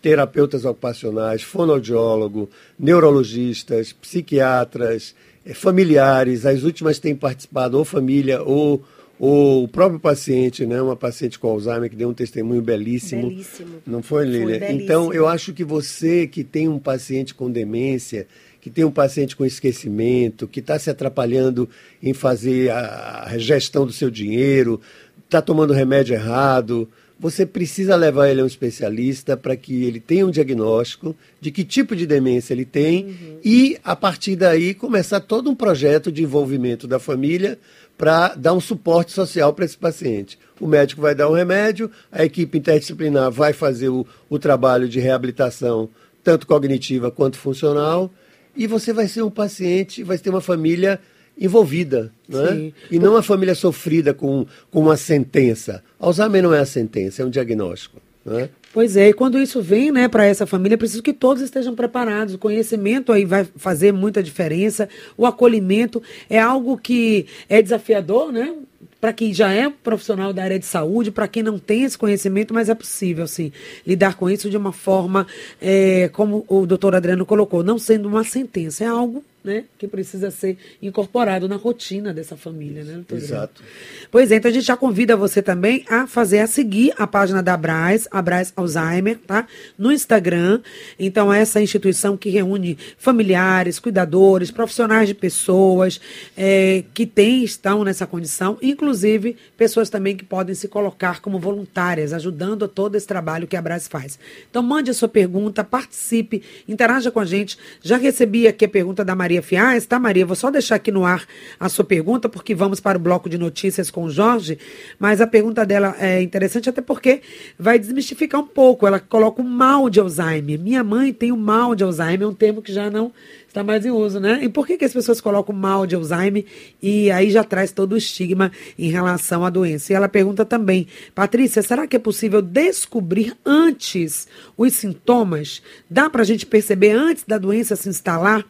terapeutas 0.00 0.64
ocupacionais, 0.64 1.42
fonoaudiólogo, 1.42 2.48
neurologistas, 2.78 3.92
psiquiatras, 3.92 5.14
familiares, 5.54 6.46
as 6.46 6.62
últimas 6.62 6.98
têm 6.98 7.14
participado, 7.14 7.76
ou 7.76 7.84
família, 7.84 8.42
ou, 8.42 8.82
ou 9.18 9.64
o 9.64 9.68
próprio 9.68 9.98
paciente, 9.98 10.64
né? 10.64 10.80
Uma 10.80 10.96
paciente 10.96 11.38
com 11.38 11.48
Alzheimer 11.48 11.90
que 11.90 11.96
deu 11.96 12.08
um 12.08 12.14
testemunho 12.14 12.62
belíssimo. 12.62 13.28
Belíssimo. 13.28 13.82
Não 13.86 14.02
foi, 14.02 14.24
Lília? 14.24 14.58
Foi 14.58 14.72
então, 14.72 15.12
eu 15.12 15.26
acho 15.26 15.52
que 15.52 15.64
você 15.64 16.26
que 16.26 16.44
tem 16.44 16.68
um 16.68 16.78
paciente 16.78 17.34
com 17.34 17.50
demência, 17.50 18.26
que 18.60 18.70
tem 18.70 18.84
um 18.84 18.90
paciente 18.90 19.34
com 19.34 19.44
esquecimento, 19.44 20.46
que 20.46 20.60
está 20.60 20.78
se 20.78 20.88
atrapalhando 20.88 21.68
em 22.00 22.14
fazer 22.14 22.70
a 22.70 23.34
gestão 23.36 23.84
do 23.84 23.92
seu 23.92 24.08
dinheiro, 24.08 24.80
está 25.24 25.42
tomando 25.42 25.72
remédio 25.72 26.14
errado, 26.14 26.88
você 27.22 27.46
precisa 27.46 27.94
levar 27.94 28.28
ele 28.28 28.40
a 28.40 28.44
um 28.44 28.48
especialista 28.48 29.36
para 29.36 29.54
que 29.54 29.84
ele 29.84 30.00
tenha 30.00 30.26
um 30.26 30.30
diagnóstico 30.30 31.14
de 31.40 31.52
que 31.52 31.62
tipo 31.62 31.94
de 31.94 32.04
demência 32.04 32.52
ele 32.52 32.64
tem 32.64 33.04
uhum. 33.04 33.38
e, 33.44 33.78
a 33.84 33.94
partir 33.94 34.34
daí, 34.34 34.74
começar 34.74 35.20
todo 35.20 35.48
um 35.48 35.54
projeto 35.54 36.10
de 36.10 36.24
envolvimento 36.24 36.88
da 36.88 36.98
família 36.98 37.60
para 37.96 38.34
dar 38.34 38.52
um 38.54 38.60
suporte 38.60 39.12
social 39.12 39.52
para 39.52 39.64
esse 39.64 39.78
paciente. 39.78 40.36
O 40.58 40.66
médico 40.66 41.00
vai 41.00 41.14
dar 41.14 41.30
um 41.30 41.32
remédio, 41.32 41.88
a 42.10 42.24
equipe 42.24 42.58
interdisciplinar 42.58 43.30
vai 43.30 43.52
fazer 43.52 43.88
o, 43.88 44.04
o 44.28 44.36
trabalho 44.36 44.88
de 44.88 44.98
reabilitação, 44.98 45.88
tanto 46.24 46.44
cognitiva 46.44 47.08
quanto 47.08 47.38
funcional, 47.38 48.12
e 48.56 48.66
você 48.66 48.92
vai 48.92 49.06
ser 49.06 49.22
um 49.22 49.30
paciente, 49.30 50.02
vai 50.02 50.18
ter 50.18 50.30
uma 50.30 50.40
família 50.40 50.98
envolvida, 51.38 52.12
né? 52.28 52.72
e 52.90 52.98
não 52.98 53.12
uma 53.12 53.22
família 53.22 53.54
sofrida 53.54 54.14
com, 54.14 54.46
com 54.70 54.80
uma 54.80 54.96
sentença. 54.96 55.82
Alzheimer 55.98 56.42
não 56.42 56.54
é 56.54 56.60
a 56.60 56.66
sentença, 56.66 57.22
é 57.22 57.24
um 57.24 57.30
diagnóstico. 57.30 58.00
Né? 58.24 58.48
Pois 58.72 58.96
é, 58.96 59.08
e 59.08 59.12
quando 59.12 59.38
isso 59.38 59.60
vem 59.60 59.90
né, 59.90 60.08
para 60.08 60.24
essa 60.24 60.46
família, 60.46 60.74
é 60.74 60.78
preciso 60.78 61.02
que 61.02 61.12
todos 61.12 61.42
estejam 61.42 61.74
preparados. 61.74 62.34
O 62.34 62.38
conhecimento 62.38 63.12
aí 63.12 63.24
vai 63.24 63.46
fazer 63.56 63.92
muita 63.92 64.22
diferença. 64.22 64.88
O 65.16 65.26
acolhimento 65.26 66.02
é 66.30 66.38
algo 66.38 66.78
que 66.78 67.26
é 67.48 67.60
desafiador, 67.60 68.32
né? 68.32 68.54
Para 69.00 69.12
quem 69.12 69.34
já 69.34 69.52
é 69.52 69.68
profissional 69.68 70.32
da 70.32 70.44
área 70.44 70.58
de 70.60 70.64
saúde, 70.64 71.10
para 71.10 71.26
quem 71.26 71.42
não 71.42 71.58
tem 71.58 71.82
esse 71.82 71.98
conhecimento, 71.98 72.54
mas 72.54 72.68
é 72.68 72.74
possível, 72.74 73.26
sim, 73.26 73.52
lidar 73.84 74.14
com 74.14 74.30
isso 74.30 74.48
de 74.48 74.56
uma 74.56 74.72
forma, 74.72 75.26
é, 75.60 76.08
como 76.12 76.44
o 76.48 76.64
doutor 76.64 76.94
Adriano 76.94 77.26
colocou, 77.26 77.64
não 77.64 77.78
sendo 77.78 78.06
uma 78.06 78.22
sentença, 78.22 78.84
é 78.84 78.86
algo 78.86 79.24
né, 79.44 79.64
que 79.78 79.88
precisa 79.88 80.30
ser 80.30 80.56
incorporado 80.80 81.48
na 81.48 81.56
rotina 81.56 82.12
dessa 82.12 82.36
família, 82.36 82.84
né? 82.84 83.04
Exato. 83.12 83.62
Pois 84.10 84.30
é, 84.30 84.36
então 84.36 84.50
a 84.50 84.54
gente 84.54 84.66
já 84.66 84.76
convida 84.76 85.16
você 85.16 85.42
também 85.42 85.84
a 85.88 86.06
fazer, 86.06 86.40
a 86.40 86.46
seguir 86.46 86.92
a 86.96 87.06
página 87.06 87.42
da 87.42 87.54
Abraz, 87.54 88.06
Abraz 88.10 88.52
Alzheimer, 88.56 89.18
tá? 89.26 89.46
No 89.76 89.90
Instagram. 89.92 90.60
Então, 90.98 91.32
essa 91.32 91.60
instituição 91.60 92.16
que 92.16 92.30
reúne 92.30 92.78
familiares, 92.98 93.78
cuidadores, 93.78 94.50
profissionais 94.50 95.08
de 95.08 95.14
pessoas 95.14 96.00
é, 96.36 96.84
que 96.94 97.06
têm, 97.06 97.42
estão 97.42 97.84
nessa 97.84 98.06
condição, 98.06 98.58
inclusive 98.62 99.36
pessoas 99.56 99.90
também 99.90 100.16
que 100.16 100.24
podem 100.24 100.54
se 100.54 100.68
colocar 100.68 101.20
como 101.20 101.38
voluntárias, 101.38 102.12
ajudando 102.12 102.64
a 102.64 102.68
todo 102.68 102.96
esse 102.96 103.06
trabalho 103.06 103.46
que 103.46 103.56
a 103.56 103.58
Abraz 103.58 103.88
faz. 103.88 104.18
Então, 104.50 104.62
mande 104.62 104.90
a 104.90 104.94
sua 104.94 105.08
pergunta, 105.08 105.64
participe, 105.64 106.42
interaja 106.68 107.10
com 107.10 107.20
a 107.20 107.24
gente. 107.24 107.58
Já 107.80 107.96
recebi 107.96 108.46
aqui 108.46 108.64
a 108.64 108.68
pergunta 108.68 109.04
da 109.04 109.14
Maria 109.14 109.31
Maria 109.32 109.40
Fiais, 109.40 109.86
tá, 109.86 109.98
Maria? 109.98 110.26
Vou 110.26 110.36
só 110.36 110.50
deixar 110.50 110.74
aqui 110.74 110.92
no 110.92 111.06
ar 111.06 111.24
a 111.58 111.66
sua 111.66 111.86
pergunta, 111.86 112.28
porque 112.28 112.54
vamos 112.54 112.80
para 112.80 112.98
o 112.98 113.00
bloco 113.00 113.30
de 113.30 113.38
notícias 113.38 113.90
com 113.90 114.04
o 114.04 114.10
Jorge, 114.10 114.58
mas 114.98 115.22
a 115.22 115.26
pergunta 115.26 115.64
dela 115.64 115.96
é 115.98 116.20
interessante 116.20 116.68
até 116.68 116.82
porque 116.82 117.22
vai 117.58 117.78
desmistificar 117.78 118.42
um 118.42 118.46
pouco. 118.46 118.86
Ela 118.86 119.00
coloca 119.00 119.40
o 119.40 119.44
mal 119.44 119.88
de 119.88 120.00
Alzheimer. 120.00 120.60
Minha 120.60 120.84
mãe 120.84 121.14
tem 121.14 121.32
o 121.32 121.36
mal 121.36 121.74
de 121.74 121.82
Alzheimer, 121.82 122.22
é 122.22 122.26
um 122.26 122.34
termo 122.34 122.60
que 122.60 122.74
já 122.74 122.90
não 122.90 123.10
está 123.48 123.62
mais 123.62 123.84
em 123.84 123.90
uso, 123.90 124.18
né? 124.18 124.40
E 124.42 124.48
por 124.48 124.66
que, 124.66 124.78
que 124.78 124.84
as 124.84 124.92
pessoas 124.92 125.20
colocam 125.20 125.54
mal 125.54 125.86
de 125.86 125.94
Alzheimer 125.94 126.44
e 126.82 127.10
aí 127.10 127.30
já 127.30 127.44
traz 127.44 127.70
todo 127.70 127.92
o 127.92 127.96
estigma 127.96 128.50
em 128.78 128.90
relação 128.90 129.44
à 129.44 129.50
doença? 129.50 129.92
E 129.92 129.96
ela 129.96 130.08
pergunta 130.08 130.44
também, 130.44 130.86
Patrícia, 131.14 131.62
será 131.62 131.86
que 131.86 131.96
é 131.96 131.98
possível 131.98 132.40
descobrir 132.40 133.34
antes 133.44 134.26
os 134.56 134.74
sintomas? 134.74 135.62
Dá 135.88 136.08
para 136.08 136.22
a 136.22 136.24
gente 136.24 136.46
perceber 136.46 136.92
antes 136.92 137.24
da 137.24 137.36
doença 137.36 137.76
se 137.76 137.88
instalar? 137.88 138.44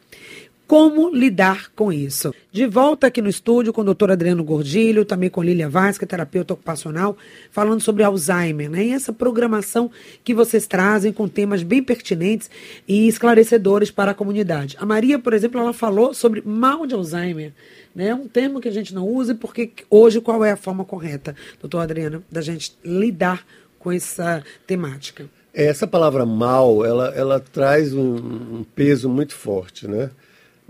Como 0.67 1.11
lidar 1.15 1.71
com 1.75 1.93
isso. 1.93 2.35
De 2.51 2.67
volta 2.67 3.07
aqui 3.07 3.21
no 3.21 3.29
estúdio 3.29 3.73
com 3.73 3.83
o 3.83 3.85
doutor 3.85 4.11
Adriano 4.11 4.43
Gordilho, 4.43 5.05
também 5.05 5.29
com 5.29 5.43
Lília 5.43 5.69
Vaz, 5.69 5.99
que 5.99 6.05
é 6.05 6.07
terapeuta 6.07 6.55
ocupacional, 6.55 7.17
falando 7.51 7.81
sobre 7.81 8.03
Alzheimer, 8.03 8.71
né? 8.71 8.85
E 8.85 8.93
essa 8.93 9.13
programação 9.13 9.91
que 10.25 10.33
vocês 10.33 10.67
trazem 10.67 11.13
com 11.13 11.29
temas 11.29 11.63
bem 11.63 11.83
pertinentes 11.83 12.51
e 12.87 13.07
esclarecedores 13.07 13.91
para 13.91 14.13
a 14.13 14.15
comunidade. 14.15 14.77
A 14.81 14.87
Maria, 14.87 15.19
por 15.19 15.33
exemplo, 15.35 15.61
ela 15.61 15.73
falou 15.73 16.15
sobre 16.15 16.43
mal 16.45 16.87
de 16.87 16.95
Alzheimer. 16.95 17.53
Né? 17.95 18.15
Um 18.15 18.27
termo 18.27 18.61
que 18.61 18.69
a 18.69 18.73
gente 18.73 18.95
não 18.95 19.07
usa, 19.07 19.35
porque 19.35 19.71
hoje 19.91 20.21
qual 20.21 20.45
é 20.45 20.53
a 20.53 20.57
forma 20.57 20.85
correta, 20.85 21.37
doutor 21.61 21.81
Adriano, 21.81 22.25
da 22.31 22.41
gente 22.41 22.75
lidar 22.83 23.45
com 23.79 23.93
essa 23.93 24.43
temática? 24.67 25.27
Essa 25.53 25.87
palavra 25.87 26.25
mal, 26.25 26.85
ela, 26.85 27.09
ela 27.15 27.39
traz 27.39 27.93
um, 27.93 28.15
um 28.15 28.65
peso 28.75 29.09
muito 29.09 29.35
forte, 29.35 29.87
né? 29.87 30.11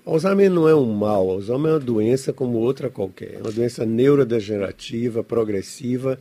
Alzheimer 0.04 0.50
não 0.50 0.68
é 0.68 0.74
um 0.74 0.92
mal, 0.92 1.30
Alzheimer 1.30 1.70
é 1.70 1.74
uma 1.74 1.80
doença 1.80 2.32
como 2.32 2.58
outra 2.58 2.90
qualquer. 2.90 3.34
É 3.34 3.38
uma 3.38 3.52
doença 3.52 3.86
neurodegenerativa, 3.86 5.22
progressiva, 5.22 6.18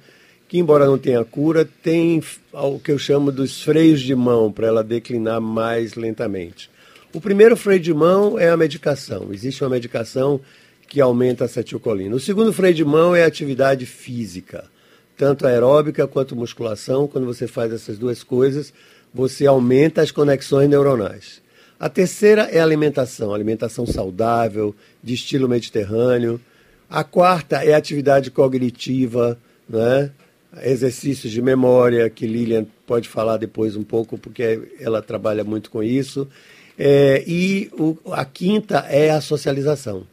que, 0.47 0.59
embora 0.59 0.85
não 0.85 0.99
tenha 0.99 1.25
cura, 1.25 1.67
tem 1.81 2.21
o 2.53 2.77
que 2.77 2.91
eu 2.91 2.99
chamo 2.99 3.31
dos 3.31 3.63
freios 3.63 3.99
de 3.99 4.13
mão 4.13 4.51
para 4.51 4.67
ela 4.67 4.83
declinar 4.83 5.41
mais 5.41 5.95
lentamente. 5.95 6.69
O 7.11 7.19
primeiro 7.19 7.57
freio 7.57 7.79
de 7.79 7.93
mão 7.93 8.37
é 8.37 8.49
a 8.49 8.57
medicação. 8.57 9.33
Existe 9.33 9.63
uma 9.63 9.71
medicação 9.71 10.39
que 10.87 11.01
aumenta 11.01 11.43
a 11.43 11.45
acetilcolina. 11.45 12.15
O 12.15 12.19
segundo 12.19 12.53
freio 12.53 12.75
de 12.75 12.85
mão 12.85 13.15
é 13.15 13.23
a 13.23 13.27
atividade 13.27 13.87
física, 13.87 14.65
tanto 15.17 15.47
aeróbica 15.47 16.07
quanto 16.07 16.35
musculação. 16.35 17.07
Quando 17.07 17.25
você 17.25 17.47
faz 17.47 17.73
essas 17.73 17.97
duas 17.97 18.23
coisas, 18.23 18.71
você 19.11 19.47
aumenta 19.47 20.01
as 20.01 20.11
conexões 20.11 20.69
neuronais. 20.69 21.40
A 21.81 21.89
terceira 21.89 22.43
é 22.43 22.59
a 22.59 22.63
alimentação, 22.63 23.33
alimentação 23.33 23.87
saudável, 23.87 24.75
de 25.01 25.15
estilo 25.15 25.49
mediterrâneo. 25.49 26.39
A 26.87 27.03
quarta 27.03 27.63
é 27.65 27.73
a 27.73 27.77
atividade 27.77 28.29
cognitiva, 28.29 29.35
né? 29.67 30.11
exercícios 30.61 31.33
de 31.33 31.41
memória, 31.41 32.07
que 32.07 32.27
Lilian 32.27 32.67
pode 32.85 33.09
falar 33.09 33.37
depois 33.37 33.75
um 33.75 33.81
pouco, 33.81 34.15
porque 34.15 34.61
ela 34.79 35.01
trabalha 35.01 35.43
muito 35.43 35.71
com 35.71 35.81
isso. 35.81 36.27
É, 36.77 37.23
e 37.25 37.71
o, 37.73 37.97
a 38.11 38.25
quinta 38.25 38.85
é 38.87 39.09
a 39.09 39.19
socialização. 39.19 40.05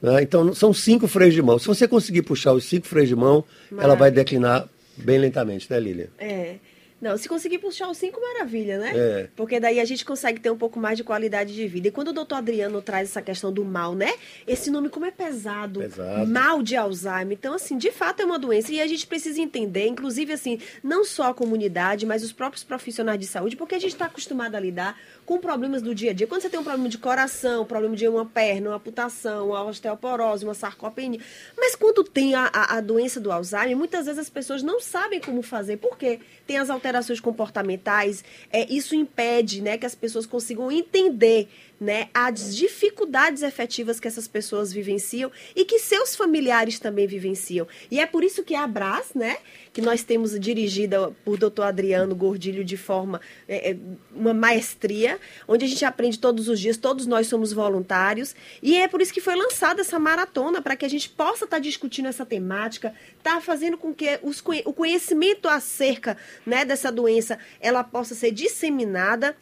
Né? 0.00 0.24
Então, 0.24 0.52
são 0.52 0.74
cinco 0.74 1.06
freios 1.06 1.34
de 1.34 1.40
mão. 1.40 1.56
Se 1.56 1.68
você 1.68 1.86
conseguir 1.86 2.22
puxar 2.22 2.52
os 2.52 2.64
cinco 2.64 2.88
freios 2.88 3.08
de 3.08 3.14
mão, 3.14 3.44
Maravilha. 3.70 3.84
ela 3.84 3.94
vai 3.94 4.10
declinar 4.10 4.68
bem 4.96 5.18
lentamente, 5.18 5.70
né, 5.70 5.78
Lilian? 5.78 6.08
É. 6.18 6.56
Não, 7.02 7.18
se 7.18 7.28
conseguir 7.28 7.58
puxar 7.58 7.90
os 7.90 7.98
cinco, 7.98 8.20
maravilha, 8.20 8.78
né? 8.78 8.92
É. 8.94 9.28
Porque 9.34 9.58
daí 9.58 9.80
a 9.80 9.84
gente 9.84 10.04
consegue 10.04 10.38
ter 10.38 10.50
um 10.50 10.56
pouco 10.56 10.78
mais 10.78 10.96
de 10.96 11.02
qualidade 11.02 11.52
de 11.52 11.66
vida. 11.66 11.88
E 11.88 11.90
quando 11.90 12.08
o 12.08 12.12
doutor 12.12 12.36
Adriano 12.36 12.80
traz 12.80 13.08
essa 13.08 13.20
questão 13.20 13.52
do 13.52 13.64
mal, 13.64 13.92
né? 13.92 14.14
Esse 14.46 14.70
nome 14.70 14.88
como 14.88 15.04
é 15.04 15.10
pesado. 15.10 15.80
pesado. 15.80 16.28
Mal 16.28 16.62
de 16.62 16.76
Alzheimer. 16.76 17.32
Então, 17.32 17.54
assim, 17.54 17.76
de 17.76 17.90
fato 17.90 18.22
é 18.22 18.24
uma 18.24 18.38
doença. 18.38 18.72
E 18.72 18.80
a 18.80 18.86
gente 18.86 19.04
precisa 19.04 19.40
entender, 19.40 19.88
inclusive, 19.88 20.32
assim, 20.32 20.60
não 20.80 21.04
só 21.04 21.30
a 21.30 21.34
comunidade, 21.34 22.06
mas 22.06 22.22
os 22.22 22.32
próprios 22.32 22.62
profissionais 22.62 23.18
de 23.18 23.26
saúde, 23.26 23.56
porque 23.56 23.74
a 23.74 23.80
gente 23.80 23.94
está 23.94 24.04
acostumado 24.04 24.54
a 24.54 24.60
lidar 24.60 24.96
com 25.32 25.38
problemas 25.38 25.80
do 25.80 25.94
dia 25.94 26.10
a 26.10 26.12
dia. 26.12 26.26
Quando 26.26 26.42
você 26.42 26.50
tem 26.50 26.60
um 26.60 26.64
problema 26.64 26.90
de 26.90 26.98
coração, 26.98 27.64
problema 27.64 27.96
de 27.96 28.06
uma 28.06 28.26
perna, 28.26 28.68
uma 28.68 28.76
amputação, 28.76 29.48
uma 29.48 29.64
osteoporose, 29.64 30.44
uma 30.44 30.52
sarcopenia. 30.52 31.18
Mas 31.56 31.74
quando 31.74 32.04
tem 32.04 32.34
a, 32.34 32.50
a, 32.52 32.76
a 32.76 32.80
doença 32.82 33.18
do 33.18 33.32
Alzheimer, 33.32 33.74
muitas 33.74 34.04
vezes 34.04 34.18
as 34.18 34.28
pessoas 34.28 34.62
não 34.62 34.78
sabem 34.78 35.20
como 35.20 35.40
fazer. 35.40 35.78
Por 35.78 35.96
quê? 35.96 36.20
Tem 36.46 36.58
as 36.58 36.68
alterações 36.68 37.18
comportamentais, 37.18 38.22
é, 38.52 38.70
isso 38.70 38.94
impede 38.94 39.62
né, 39.62 39.78
que 39.78 39.86
as 39.86 39.94
pessoas 39.94 40.26
consigam 40.26 40.70
entender 40.70 41.48
né, 41.82 42.08
as 42.14 42.54
dificuldades 42.56 43.42
efetivas 43.42 43.98
que 43.98 44.06
essas 44.06 44.28
pessoas 44.28 44.72
vivenciam 44.72 45.32
e 45.54 45.64
que 45.64 45.80
seus 45.80 46.14
familiares 46.14 46.78
também 46.78 47.08
vivenciam. 47.08 47.66
E 47.90 47.98
é 47.98 48.06
por 48.06 48.22
isso 48.22 48.44
que 48.44 48.54
a 48.54 48.62
Abras, 48.62 49.12
né, 49.14 49.36
que 49.72 49.82
nós 49.82 50.04
temos 50.04 50.38
dirigida 50.38 51.10
por 51.24 51.36
doutor 51.36 51.64
Adriano 51.64 52.14
Gordilho 52.14 52.64
de 52.64 52.76
forma, 52.76 53.20
é, 53.48 53.72
é, 53.72 53.76
uma 54.14 54.32
maestria, 54.32 55.18
onde 55.48 55.64
a 55.64 55.68
gente 55.68 55.84
aprende 55.84 56.20
todos 56.20 56.48
os 56.48 56.60
dias, 56.60 56.76
todos 56.76 57.04
nós 57.04 57.26
somos 57.26 57.52
voluntários, 57.52 58.36
e 58.62 58.76
é 58.76 58.86
por 58.86 59.02
isso 59.02 59.12
que 59.12 59.20
foi 59.20 59.34
lançada 59.34 59.80
essa 59.80 59.98
maratona, 59.98 60.62
para 60.62 60.76
que 60.76 60.84
a 60.84 60.88
gente 60.88 61.08
possa 61.08 61.44
estar 61.44 61.56
tá 61.56 61.60
discutindo 61.60 62.06
essa 62.06 62.24
temática, 62.24 62.94
estar 63.18 63.34
tá 63.34 63.40
fazendo 63.40 63.76
com 63.76 63.92
que 63.92 64.20
os, 64.22 64.40
o 64.64 64.72
conhecimento 64.72 65.48
acerca 65.48 66.16
né, 66.46 66.64
dessa 66.64 66.92
doença, 66.92 67.38
ela 67.60 67.82
possa 67.82 68.14
ser 68.14 68.30
disseminada 68.30 69.36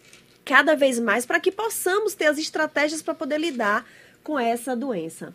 cada 0.50 0.74
vez 0.74 0.98
mais 0.98 1.24
para 1.24 1.38
que 1.38 1.52
possamos 1.52 2.12
ter 2.12 2.26
as 2.26 2.36
estratégias 2.36 3.00
para 3.00 3.14
poder 3.14 3.38
lidar 3.38 3.86
com 4.24 4.36
essa 4.36 4.74
doença 4.74 5.32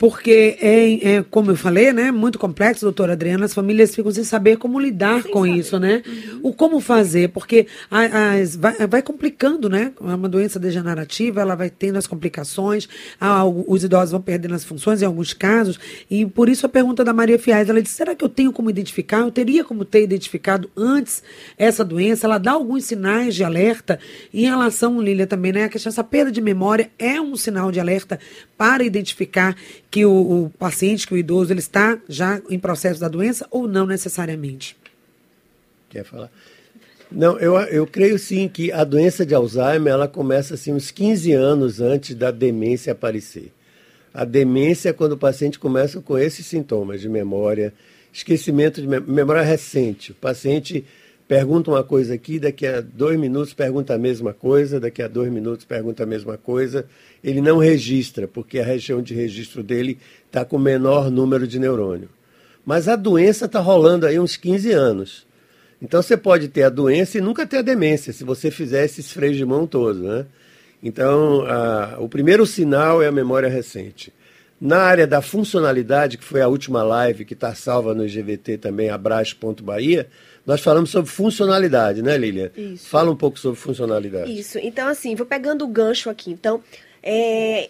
porque 0.00 0.56
é, 0.62 1.16
é, 1.16 1.22
como 1.30 1.50
eu 1.50 1.56
falei, 1.56 1.92
né, 1.92 2.10
muito 2.10 2.38
complexo, 2.38 2.86
doutora 2.86 3.12
Adriana, 3.12 3.44
as 3.44 3.52
famílias 3.52 3.94
ficam 3.94 4.10
sem 4.10 4.24
saber 4.24 4.56
como 4.56 4.80
lidar 4.80 5.22
sem 5.22 5.30
com 5.30 5.44
saber. 5.44 5.58
isso, 5.58 5.78
né? 5.78 6.02
Uhum. 6.06 6.40
O 6.44 6.54
como 6.54 6.80
fazer, 6.80 7.28
porque 7.28 7.66
as, 7.90 8.56
vai, 8.56 8.86
vai, 8.86 9.02
complicando, 9.02 9.68
né? 9.68 9.92
É 10.00 10.14
uma 10.14 10.26
doença 10.26 10.58
degenerativa, 10.58 11.42
ela 11.42 11.54
vai 11.54 11.68
tendo 11.68 11.98
as 11.98 12.06
complicações, 12.06 12.88
os 13.66 13.84
idosos 13.84 14.12
vão 14.12 14.22
perdendo 14.22 14.54
as 14.54 14.64
funções 14.64 15.02
em 15.02 15.04
alguns 15.04 15.34
casos, 15.34 15.78
e 16.10 16.24
por 16.24 16.48
isso 16.48 16.64
a 16.64 16.68
pergunta 16.70 17.04
da 17.04 17.12
Maria 17.12 17.38
Fiais, 17.38 17.68
ela 17.68 17.82
disse, 17.82 17.96
será 17.96 18.14
que 18.14 18.24
eu 18.24 18.28
tenho 18.30 18.54
como 18.54 18.70
identificar? 18.70 19.18
Eu 19.18 19.30
teria 19.30 19.62
como 19.64 19.84
ter 19.84 20.02
identificado 20.02 20.70
antes 20.74 21.22
essa 21.58 21.84
doença? 21.84 22.26
Ela 22.26 22.38
dá 22.38 22.52
alguns 22.52 22.84
sinais 22.84 23.34
de 23.34 23.44
alerta 23.44 24.00
em 24.32 24.46
relação, 24.46 24.98
Lília, 24.98 25.26
também, 25.26 25.52
né? 25.52 25.64
A 25.64 25.68
questão 25.68 25.90
dessa 25.90 26.02
perda 26.02 26.32
de 26.32 26.40
memória 26.40 26.90
é 26.98 27.20
um 27.20 27.36
sinal 27.36 27.70
de 27.70 27.78
alerta 27.78 28.18
para 28.56 28.82
identificar 28.82 29.54
que 29.90 30.04
o, 30.04 30.44
o, 30.44 30.50
paciente, 30.50 31.06
que 31.06 31.14
o 31.14 31.18
idoso, 31.18 31.52
ele 31.52 31.60
está 31.60 31.98
já 32.08 32.40
em 32.48 32.58
processo 32.58 33.00
da 33.00 33.08
doença 33.08 33.46
ou 33.50 33.66
não 33.66 33.86
necessariamente? 33.86 34.76
Quer 35.88 36.04
falar? 36.04 36.30
Não, 37.10 37.36
eu, 37.38 37.58
eu 37.58 37.86
creio 37.86 38.18
sim 38.18 38.48
que 38.48 38.70
a 38.70 38.84
doença 38.84 39.26
de 39.26 39.34
Alzheimer 39.34 39.92
ela 39.92 40.06
começa 40.06 40.54
assim 40.54 40.72
uns 40.72 40.92
15 40.92 41.32
anos 41.32 41.80
antes 41.80 42.14
da 42.14 42.30
demência 42.30 42.92
aparecer. 42.92 43.52
A 44.14 44.24
demência 44.24 44.90
é 44.90 44.92
quando 44.92 45.12
o 45.12 45.18
paciente 45.18 45.58
começa 45.58 46.00
com 46.00 46.16
esses 46.16 46.46
sintomas 46.46 47.00
de 47.00 47.08
memória, 47.08 47.72
esquecimento 48.12 48.80
de 48.80 48.86
memória 48.86 49.42
recente. 49.42 50.12
O 50.12 50.14
paciente 50.14 50.84
pergunta 51.30 51.70
uma 51.70 51.84
coisa 51.84 52.12
aqui, 52.12 52.40
daqui 52.40 52.66
a 52.66 52.80
dois 52.80 53.16
minutos 53.16 53.54
pergunta 53.54 53.94
a 53.94 53.98
mesma 53.98 54.34
coisa, 54.34 54.80
daqui 54.80 55.00
a 55.00 55.06
dois 55.06 55.30
minutos 55.30 55.64
pergunta 55.64 56.02
a 56.02 56.06
mesma 56.06 56.36
coisa. 56.36 56.86
Ele 57.22 57.40
não 57.40 57.58
registra, 57.58 58.26
porque 58.26 58.58
a 58.58 58.64
região 58.64 59.00
de 59.00 59.14
registro 59.14 59.62
dele 59.62 59.96
está 60.26 60.44
com 60.44 60.58
menor 60.58 61.08
número 61.08 61.46
de 61.46 61.60
neurônio. 61.60 62.08
Mas 62.66 62.88
a 62.88 62.96
doença 62.96 63.44
está 63.44 63.60
rolando 63.60 64.06
aí 64.06 64.18
uns 64.18 64.36
15 64.36 64.72
anos. 64.72 65.24
Então 65.80 66.02
você 66.02 66.16
pode 66.16 66.48
ter 66.48 66.64
a 66.64 66.68
doença 66.68 67.16
e 67.16 67.20
nunca 67.20 67.46
ter 67.46 67.58
a 67.58 67.62
demência, 67.62 68.12
se 68.12 68.24
você 68.24 68.50
fizer 68.50 68.84
esses 68.84 69.12
freios 69.12 69.36
de 69.36 69.44
mão 69.44 69.68
todos, 69.68 70.02
né? 70.02 70.26
Então, 70.82 71.42
a, 71.42 71.94
o 72.00 72.08
primeiro 72.08 72.44
sinal 72.44 73.00
é 73.00 73.06
a 73.06 73.12
memória 73.12 73.48
recente. 73.48 74.12
Na 74.60 74.78
área 74.78 75.06
da 75.06 75.22
funcionalidade, 75.22 76.18
que 76.18 76.24
foi 76.24 76.42
a 76.42 76.48
última 76.48 76.82
live 76.82 77.24
que 77.24 77.34
está 77.34 77.54
salva 77.54 77.94
no 77.94 78.04
IGVT 78.04 78.58
também, 78.58 78.90
abraço.bahia, 78.90 80.08
nós 80.46 80.60
falamos 80.60 80.90
sobre 80.90 81.10
funcionalidade, 81.10 82.02
né, 82.02 82.16
Lilian? 82.16 82.50
Isso. 82.56 82.88
Fala 82.88 83.10
um 83.10 83.16
pouco 83.16 83.38
sobre 83.38 83.58
funcionalidade. 83.58 84.38
Isso. 84.38 84.58
Então, 84.58 84.88
assim, 84.88 85.14
vou 85.14 85.26
pegando 85.26 85.64
o 85.64 85.68
gancho 85.68 86.08
aqui. 86.10 86.30
Então, 86.30 86.62
é, 87.02 87.68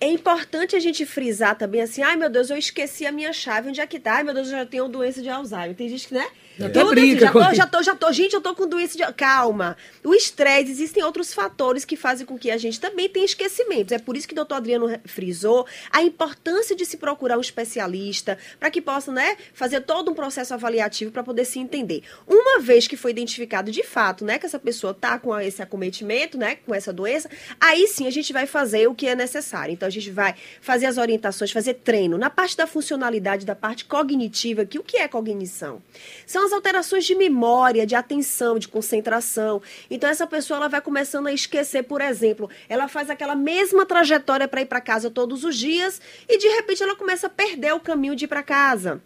é 0.00 0.08
importante 0.08 0.76
a 0.76 0.80
gente 0.80 1.04
frisar 1.06 1.56
também 1.56 1.80
assim, 1.80 2.02
ai 2.02 2.16
meu 2.16 2.30
Deus, 2.30 2.50
eu 2.50 2.56
esqueci 2.56 3.06
a 3.06 3.12
minha 3.12 3.32
chave, 3.32 3.68
onde 3.68 3.80
é 3.80 3.86
que 3.86 3.98
tá? 3.98 4.16
Ai 4.16 4.22
meu 4.22 4.34
Deus, 4.34 4.48
eu 4.48 4.58
já 4.58 4.66
tenho 4.66 4.88
doença 4.88 5.22
de 5.22 5.28
Alzheimer. 5.28 5.74
Tem 5.74 5.88
gente 5.88 6.08
que, 6.08 6.14
né? 6.14 6.26
Até 6.66 6.80
Tudo 6.80 6.90
brinca 6.90 7.30
assim, 7.30 7.32
já, 7.32 7.32
tô, 7.32 7.54
já 7.54 7.66
tô, 7.66 7.82
já 7.82 7.94
tô, 7.96 8.12
gente, 8.12 8.34
eu 8.34 8.40
tô 8.40 8.54
com 8.54 8.66
doença 8.66 8.96
de. 8.96 9.12
Calma. 9.14 9.76
O 10.04 10.14
estresse, 10.14 10.70
existem 10.70 11.02
outros 11.02 11.32
fatores 11.32 11.84
que 11.84 11.96
fazem 11.96 12.26
com 12.26 12.38
que 12.38 12.50
a 12.50 12.58
gente 12.58 12.78
também 12.78 13.08
tenha 13.08 13.24
esquecimentos. 13.24 13.92
É 13.92 13.98
por 13.98 14.16
isso 14.16 14.26
que 14.26 14.34
o 14.34 14.36
doutor 14.36 14.56
Adriano 14.56 14.88
frisou 15.04 15.66
a 15.90 16.02
importância 16.02 16.76
de 16.76 16.84
se 16.84 16.96
procurar 16.96 17.38
um 17.38 17.40
especialista 17.40 18.38
para 18.58 18.70
que 18.70 18.80
possa, 18.80 19.10
né, 19.10 19.36
fazer 19.54 19.80
todo 19.80 20.10
um 20.10 20.14
processo 20.14 20.52
avaliativo 20.52 21.10
para 21.10 21.22
poder 21.22 21.44
se 21.44 21.58
entender. 21.58 22.02
Uma 22.26 22.60
vez 22.60 22.86
que 22.86 22.96
foi 22.96 23.10
identificado 23.10 23.70
de 23.70 23.82
fato, 23.82 24.24
né, 24.24 24.38
que 24.38 24.46
essa 24.46 24.58
pessoa 24.58 24.92
tá 24.92 25.18
com 25.18 25.38
esse 25.38 25.62
acometimento, 25.62 26.36
né, 26.36 26.56
com 26.66 26.74
essa 26.74 26.92
doença, 26.92 27.30
aí 27.60 27.86
sim 27.86 28.06
a 28.06 28.10
gente 28.10 28.32
vai 28.32 28.46
fazer 28.46 28.86
o 28.88 28.94
que 28.94 29.06
é 29.06 29.14
necessário. 29.14 29.72
Então 29.72 29.86
a 29.86 29.90
gente 29.90 30.10
vai 30.10 30.34
fazer 30.60 30.86
as 30.86 30.98
orientações, 30.98 31.50
fazer 31.50 31.74
treino. 31.74 32.18
Na 32.18 32.30
parte 32.30 32.56
da 32.56 32.66
funcionalidade, 32.66 33.46
da 33.46 33.54
parte 33.54 33.84
cognitiva, 33.84 34.64
que 34.64 34.78
o 34.78 34.82
que 34.82 34.98
é 34.98 35.08
cognição? 35.08 35.82
São 36.26 36.44
as 36.44 36.49
alterações 36.52 37.04
de 37.04 37.14
memória, 37.14 37.86
de 37.86 37.94
atenção, 37.94 38.58
de 38.58 38.68
concentração. 38.68 39.62
Então 39.90 40.08
essa 40.08 40.26
pessoa 40.26 40.58
ela 40.58 40.68
vai 40.68 40.80
começando 40.80 41.26
a 41.26 41.32
esquecer, 41.32 41.82
por 41.84 42.00
exemplo, 42.00 42.48
ela 42.68 42.88
faz 42.88 43.10
aquela 43.10 43.34
mesma 43.34 43.86
trajetória 43.86 44.48
para 44.48 44.62
ir 44.62 44.66
para 44.66 44.80
casa 44.80 45.10
todos 45.10 45.44
os 45.44 45.56
dias 45.56 46.00
e 46.28 46.38
de 46.38 46.48
repente 46.48 46.82
ela 46.82 46.96
começa 46.96 47.26
a 47.26 47.30
perder 47.30 47.74
o 47.74 47.80
caminho 47.80 48.16
de 48.16 48.24
ir 48.24 48.28
para 48.28 48.42
casa 48.42 49.02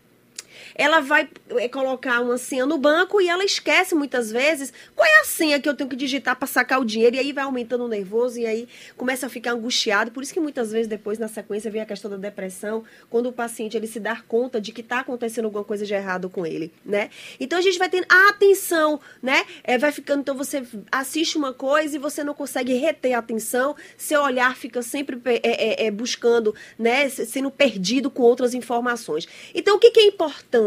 ela 0.75 1.00
vai 1.00 1.28
eh, 1.50 1.69
colocar 1.69 2.21
uma 2.21 2.37
senha 2.38 2.66
no 2.66 2.76
banco 2.78 3.21
e 3.21 3.28
ela 3.28 3.45
esquece 3.45 3.95
muitas 3.95 4.31
vezes 4.31 4.73
qual 4.95 5.07
é 5.07 5.21
a 5.21 5.25
senha 5.25 5.61
que 5.61 5.69
eu 5.69 5.75
tenho 5.75 5.88
que 5.88 5.97
digitar 5.97 6.37
para 6.37 6.47
sacar 6.49 6.81
o 6.81 6.85
dinheiro 6.85 7.16
e 7.16 7.19
aí 7.19 7.33
vai 7.33 7.45
aumentando 7.45 7.85
o 7.85 7.88
nervoso 7.88 8.38
e 8.38 8.47
aí 8.47 8.69
começa 8.97 9.26
a 9.26 9.28
ficar 9.28 9.52
angustiado. 9.52 10.11
Por 10.11 10.23
isso 10.23 10.33
que 10.35 10.40
muitas 10.40 10.73
vezes 10.73 10.87
depois 10.88 11.19
na 11.19 11.28
sequência 11.28 11.71
vem 11.71 11.81
a 11.81 11.87
questão 11.87 12.11
da 12.11 12.16
depressão, 12.16 12.85
quando 13.09 13.28
o 13.28 13.33
paciente 13.33 13.76
ele 13.76 13.87
se 13.87 14.00
dá 14.00 14.16
conta 14.26 14.61
de 14.61 14.73
que 14.73 14.81
está 14.81 15.00
acontecendo 15.00 15.45
alguma 15.47 15.64
coisa 15.64 15.85
de 15.87 15.95
errado 15.95 16.28
com 16.28 16.45
ele, 16.47 16.73
né? 16.85 17.11
Então 17.38 17.59
a 17.59 17.62
gente 17.62 17.78
vai 17.78 17.88
tendo 17.88 18.07
a 18.09 18.28
atenção, 18.31 19.00
né? 19.23 19.45
É, 19.62 19.78
vai 19.78 19.93
ficando 19.93 20.21
então 20.21 20.35
você 20.37 20.62
assiste 20.90 21.37
uma 21.38 21.52
coisa 21.52 21.97
e 21.97 21.99
você 21.99 22.25
não 22.25 22.35
consegue 22.35 22.75
reter 22.75 23.14
a 23.14 23.19
atenção, 23.19 23.76
seu 23.97 24.23
olhar 24.23 24.57
fica 24.57 24.83
sempre 24.83 25.21
é, 25.26 25.85
é, 25.85 25.87
é, 25.87 25.90
buscando, 25.90 26.54
né? 26.78 27.09
se- 27.09 27.26
Sendo 27.26 27.50
perdido 27.50 28.11
com 28.11 28.23
outras 28.23 28.54
informações. 28.54 29.26
Então 29.54 29.76
o 29.76 29.78
que, 29.78 29.90
que 29.90 30.00
é 30.00 30.07
importante? 30.07 30.63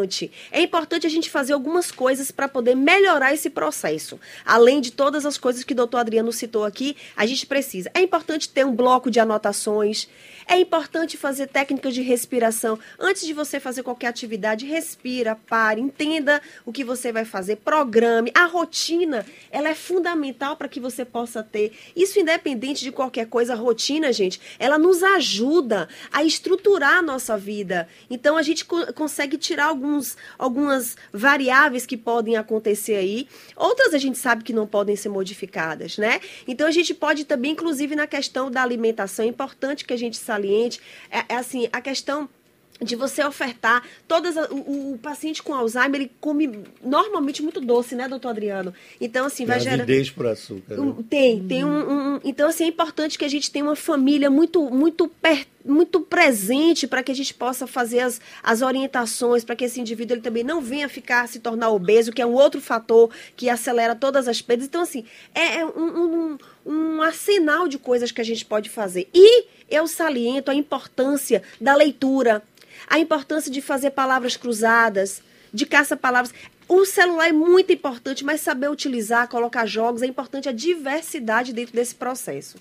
É 0.52 0.62
importante 0.62 1.08
a 1.08 1.10
gente 1.10 1.30
fazer 1.30 1.54
algumas 1.54 1.92
coisas 1.92 2.32
para 2.32 2.48
poder 2.48 2.76
melhorar 2.76 3.34
esse 3.34 3.50
processo. 3.50 4.20
Além 4.46 4.82
de 4.82 4.92
todas 4.92 5.26
as 5.26 5.38
coisas 5.38 5.64
que 5.64 5.74
o 5.74 5.76
doutor 5.76 6.00
Adriano 6.00 6.32
citou 6.32 6.64
aqui, 6.66 6.96
a 7.16 7.26
gente 7.26 7.46
precisa. 7.46 7.90
É 7.94 8.02
importante 8.02 8.50
ter 8.50 8.66
um 8.66 8.76
bloco 8.76 9.10
de 9.10 9.20
anotações. 9.20 10.08
É 10.50 10.58
importante 10.58 11.18
fazer 11.18 11.48
técnicas 11.48 11.94
de 11.94 12.02
respiração. 12.02 12.80
Antes 12.98 13.26
de 13.26 13.34
você 13.34 13.60
fazer 13.60 13.84
qualquer 13.84 14.08
atividade, 14.08 14.66
respira, 14.66 15.36
pare, 15.36 15.82
entenda 15.82 16.42
o 16.66 16.72
que 16.72 16.86
você 16.86 17.12
vai 17.12 17.26
fazer, 17.26 17.58
programe. 17.58 18.32
A 18.34 18.46
rotina, 18.46 19.26
ela 19.52 19.68
é 19.68 19.76
fundamental 19.76 20.56
para 20.56 20.70
que 20.70 20.80
você 20.80 21.04
possa 21.04 21.44
ter. 21.44 21.74
Isso 21.96 22.18
independente 22.18 22.82
de 22.84 22.94
qualquer 22.94 23.28
coisa, 23.28 23.54
a 23.54 23.56
rotina, 23.58 24.14
gente, 24.14 24.40
ela 24.58 24.78
nos 24.78 25.04
ajuda 25.04 25.90
a 26.12 26.24
estruturar 26.24 26.98
a 26.98 27.02
nossa 27.02 27.38
vida. 27.38 27.88
Então 28.10 28.38
a 28.38 28.42
gente 28.42 28.64
co- 28.64 28.94
consegue 28.94 29.38
tirar 29.38 29.66
alguns, 29.88 30.18
algumas 30.38 30.98
variáveis 31.14 31.86
que 31.86 31.96
podem 31.96 32.36
acontecer 32.36 32.96
aí. 32.96 33.28
Outras 33.56 33.94
a 33.94 33.98
gente 33.98 34.18
sabe 34.18 34.44
que 34.44 34.54
não 34.54 34.68
podem 34.68 34.96
ser 34.96 35.10
modificadas, 35.10 35.98
né? 35.98 36.20
Então 36.48 36.68
a 36.68 36.72
gente 36.72 36.94
pode 36.94 37.24
também, 37.26 37.52
inclusive 37.52 37.96
na 37.96 38.06
questão 38.06 38.52
da 38.52 38.62
alimentação, 38.62 39.26
é 39.26 39.28
importante 39.28 39.86
que 39.86 39.94
a 39.94 39.98
gente 39.98 40.18
saliente 40.18 40.82
é, 41.10 41.34
é 41.34 41.38
assim, 41.38 41.70
a 41.72 41.82
questão 41.82 42.30
de 42.82 42.96
você 42.96 43.24
ofertar 43.24 43.84
todas 44.08 44.38
a- 44.38 44.48
o, 44.52 44.94
o 44.94 45.00
paciente 45.02 45.42
com 45.42 45.54
Alzheimer 45.54 46.02
ele 46.02 46.12
come 46.22 46.64
normalmente 46.84 47.42
muito 47.42 47.60
doce, 47.60 47.96
né, 47.96 48.08
doutor 48.08 48.30
Adriano? 48.30 48.74
Então 49.02 49.26
assim 49.26 49.46
vai 49.46 49.58
gerar 49.72 49.86
por 50.14 50.26
açúcar. 50.28 50.76
né? 50.98 51.04
Tem, 51.10 51.48
tem 51.48 51.66
um, 51.66 51.70
um- 51.70 52.16
um- 52.16 52.20
Então, 52.24 52.50
assim, 52.50 52.64
é 52.66 52.68
importante 52.68 53.18
que 53.18 53.26
a 53.26 53.30
gente 53.30 53.50
tenha 53.52 53.66
uma 53.66 53.76
família 53.76 54.30
muito, 54.30 54.62
muito, 54.70 55.08
per- 55.08 55.48
muito 55.66 56.00
presente 56.02 56.88
para 56.88 57.02
que 57.04 57.12
a 57.12 57.16
gente 57.16 57.34
possa 57.34 57.66
fazer 57.68 58.00
as, 58.00 58.20
as 58.44 58.62
orientações, 58.62 59.44
para 59.44 59.56
que 59.56 59.66
esse 59.66 59.80
indivíduo 59.80 60.16
ele 60.16 60.22
também 60.22 60.44
não 60.44 60.62
venha 60.62 60.88
ficar, 60.90 61.28
se 61.28 61.40
tornar 61.40 61.70
obeso, 61.70 62.12
que 62.12 62.22
é 62.22 62.26
um 62.26 62.34
outro 62.34 62.60
fator 62.62 63.10
que 63.36 63.50
acelera 63.50 63.96
todas 63.96 64.28
as 64.28 64.42
perdas. 64.42 64.66
Então, 64.68 64.82
assim, 64.82 65.04
é, 65.34 65.58
é 65.60 65.66
um, 65.66 65.72
um, 66.26 66.38
um 66.66 67.02
arsenal 67.02 67.68
de 67.68 67.78
coisas 67.78 68.12
que 68.12 68.22
a 68.22 68.24
gente 68.26 68.46
pode 68.46 68.70
fazer. 68.70 69.08
E 69.14 69.46
eu 69.70 69.88
saliento 69.88 70.50
a 70.52 70.56
importância 70.56 71.44
da 71.60 71.76
leitura, 71.76 72.42
a 72.88 72.98
importância 72.98 73.52
de 73.52 73.62
fazer 73.62 73.92
palavras 73.92 74.38
cruzadas, 74.38 75.22
de 75.54 75.66
caça-palavras. 75.66 76.34
O 76.68 76.86
celular 76.86 77.30
é 77.30 77.34
muito 77.34 77.72
importante, 77.72 78.26
mas 78.26 78.42
saber 78.42 78.70
utilizar, 78.70 79.28
colocar 79.28 79.66
jogos, 79.66 80.02
é 80.02 80.06
importante 80.06 80.50
a 80.50 80.54
diversidade 80.54 81.54
dentro 81.54 81.76
desse 81.76 81.96
processo. 81.96 82.58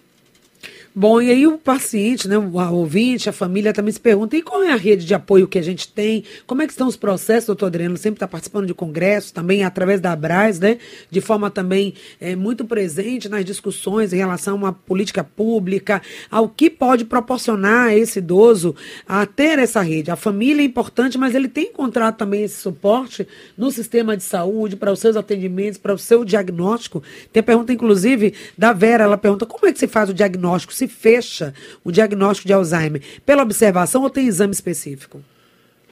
Bom, 0.99 1.21
e 1.21 1.31
aí 1.31 1.47
o 1.47 1.59
paciente, 1.59 2.27
né, 2.27 2.39
o 2.39 2.57
ouvinte, 2.73 3.29
a 3.29 3.33
família 3.33 3.71
também 3.71 3.93
se 3.93 4.01
pergunta, 4.01 4.35
e 4.35 4.41
qual 4.41 4.63
é 4.63 4.73
a 4.73 4.77
rede 4.77 5.05
de 5.05 5.13
apoio 5.13 5.47
que 5.47 5.59
a 5.59 5.63
gente 5.63 5.87
tem? 5.89 6.25
Como 6.47 6.63
é 6.63 6.67
que 6.67 6.73
estão 6.73 6.89
os 6.89 6.97
processos, 6.97 7.49
doutor 7.49 7.67
Adriano? 7.67 7.99
Sempre 7.99 8.17
está 8.17 8.27
participando 8.27 8.67
de 8.67 8.73
congressos, 8.73 9.31
também 9.31 9.63
através 9.63 10.01
da 10.01 10.13
Abras, 10.13 10.59
né? 10.59 10.79
De 11.11 11.21
forma 11.21 11.51
também 11.51 11.93
é, 12.19 12.35
muito 12.35 12.65
presente 12.65 13.29
nas 13.29 13.45
discussões 13.45 14.15
em 14.15 14.17
relação 14.17 14.65
a 14.65 14.73
política 14.73 15.23
pública, 15.23 16.01
ao 16.31 16.49
que 16.49 16.71
pode 16.71 17.05
proporcionar 17.05 17.89
a 17.89 17.95
esse 17.95 18.21
idoso 18.21 18.75
a 19.07 19.27
ter 19.27 19.59
essa 19.59 19.83
rede. 19.83 20.11
A 20.11 20.17
família 20.17 20.63
é 20.63 20.65
importante, 20.65 21.19
mas 21.19 21.35
ele 21.35 21.49
tem 21.49 21.65
encontrado 21.65 22.17
também 22.17 22.43
esse 22.43 22.63
suporte 22.63 23.29
no 23.55 23.71
sistema 23.71 24.17
de 24.17 24.23
saúde, 24.23 24.77
para 24.77 24.91
os 24.91 24.99
seus 24.99 25.15
atendimentos, 25.15 25.77
para 25.77 25.93
o 25.93 25.99
seu 25.99 26.25
diagnóstico. 26.25 27.03
Tem 27.31 27.43
a 27.43 27.45
pergunta, 27.45 27.71
inclusive, 27.71 28.33
da 28.57 28.73
Vera, 28.73 29.05
ela 29.05 29.19
pergunta 29.19 29.45
como 29.45 29.67
é 29.67 29.73
que 29.75 29.79
se 29.79 29.87
faz 29.87 30.09
o 30.09 30.15
diagnóstico, 30.15 30.73
se 30.73 30.86
fecha 30.89 31.55
o 31.85 31.91
diagnóstico 31.91 32.47
de 32.47 32.53
Alzheimer? 32.53 33.03
Pela 33.25 33.43
observação 33.43 34.03
ou 34.03 34.11
tem 34.11 34.27
exame 34.27 34.53
específico? 34.53 35.23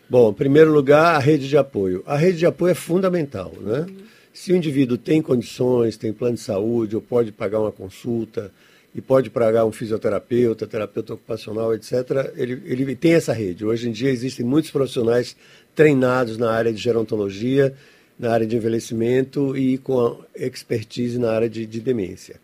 Bom, 0.09 0.31
em 0.31 0.35
primeiro 0.35 0.73
lugar, 0.73 1.15
a 1.15 1.19
rede 1.19 1.49
de 1.49 1.57
apoio. 1.57 2.03
A 2.07 2.17
rede 2.17 2.39
de 2.39 2.47
apoio 2.47 2.73
é 2.73 2.75
fundamental, 2.75 3.53
né? 3.61 3.87
Se 4.33 4.53
o 4.53 4.57
indivíduo 4.57 4.99
tem 4.99 5.23
condições, 5.23 5.97
tem 5.97 6.13
plano 6.13 6.35
de 6.35 6.41
saúde, 6.41 6.97
ou 6.97 7.03
pode 7.03 7.31
pagar 7.33 7.61
uma 7.61 7.73
consulta, 7.73 8.51
e 8.95 9.01
pode 9.01 9.29
pagar 9.29 9.65
um 9.65 9.73
fisioterapeuta, 9.73 10.67
terapeuta 10.67 11.15
ocupacional, 11.15 11.75
etc., 11.75 12.33
ele, 12.37 12.63
ele 12.65 12.95
tem 12.95 13.15
essa 13.15 13.33
rede. 13.33 13.65
Hoje 13.65 13.89
em 13.89 13.93
dia 13.93 14.11
existem 14.11 14.47
muitos 14.47 14.71
profissionais 14.71 15.37
treinados 15.75 16.39
na 16.39 16.53
área 16.53 16.73
de 16.73 16.81
gerontologia, 16.81 17.75
na 18.17 18.31
área 18.31 18.47
de 18.47 18.55
envelhecimento 18.55 19.57
e 19.57 19.79
com 19.79 20.23
expertise 20.37 21.19
na 21.19 21.33
área 21.33 21.51
de, 21.51 21.67
de 21.67 21.81
demência. 21.81 22.41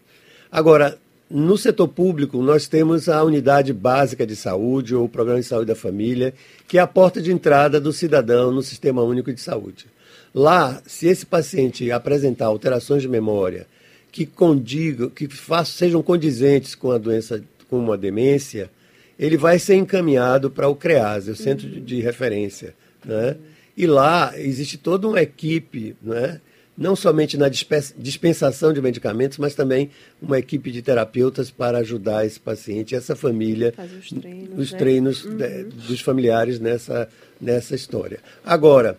Agora, 0.51 0.99
no 1.31 1.57
setor 1.57 1.87
público, 1.87 2.43
nós 2.43 2.67
temos 2.67 3.09
a 3.09 3.23
unidade 3.23 3.73
básica 3.73 4.27
de 4.27 4.35
saúde, 4.35 4.97
ou 4.97 5.05
o 5.05 5.09
programa 5.09 5.41
de 5.41 5.47
saúde 5.47 5.69
da 5.69 5.77
família, 5.77 6.35
que 6.67 6.77
é 6.77 6.81
a 6.81 6.89
porta 6.89 7.23
de 7.23 7.31
entrada 7.31 7.81
do 7.81 7.93
cidadão 7.93 8.51
no 8.51 8.63
sistema 8.63 9.01
único 9.03 9.33
de 9.33 9.41
saúde. 9.41 9.87
Lá, 10.35 10.83
se 10.85 11.07
esse 11.07 11.25
paciente 11.25 11.91
apresentar 11.93 12.47
alterações 12.47 13.03
de 13.03 13.09
memória 13.09 13.67
que 14.11 14.27
condigam, 14.27 15.09
que 15.09 15.29
façam, 15.29 15.77
sejam 15.77 16.03
condizentes 16.03 16.75
com 16.75 16.91
a 16.91 16.99
doença, 16.99 17.41
com 17.69 17.79
uma 17.79 17.97
demência, 17.97 18.69
ele 19.17 19.37
vai 19.37 19.59
ser 19.61 19.77
encaminhado 19.77 20.51
para 20.51 20.69
o 20.69 20.75
CREAS, 20.75 21.29
o 21.29 21.37
Centro 21.37 21.69
de, 21.69 21.81
de 21.81 22.01
Referência. 22.01 22.75
Né? 23.05 23.37
E 23.77 23.87
lá 23.87 24.33
existe 24.37 24.77
toda 24.77 25.07
uma 25.07 25.23
equipe, 25.23 25.95
né? 26.03 26.41
Não 26.81 26.97
somente 26.97 27.37
na 27.37 27.51
dispe- 27.51 27.93
dispensação 27.99 28.73
de 28.73 28.81
medicamentos, 28.81 29.37
mas 29.37 29.55
também 29.55 29.91
uma 30.21 30.39
equipe 30.39 30.71
de 30.73 30.81
terapeutas 30.81 31.51
para 31.51 31.77
ajudar 31.79 32.25
esse 32.25 32.41
paciente 32.41 32.93
e 32.93 32.97
essa 32.97 33.15
família, 33.15 33.75
Fazer 33.77 33.97
os 33.99 34.09
treinos, 34.09 34.59
os 34.59 34.73
né? 34.73 34.79
treinos 34.79 35.23
de- 35.23 35.65
dos 35.87 36.01
familiares 36.01 36.59
nessa, 36.59 37.07
nessa 37.39 37.75
história. 37.75 38.19
Agora, 38.43 38.99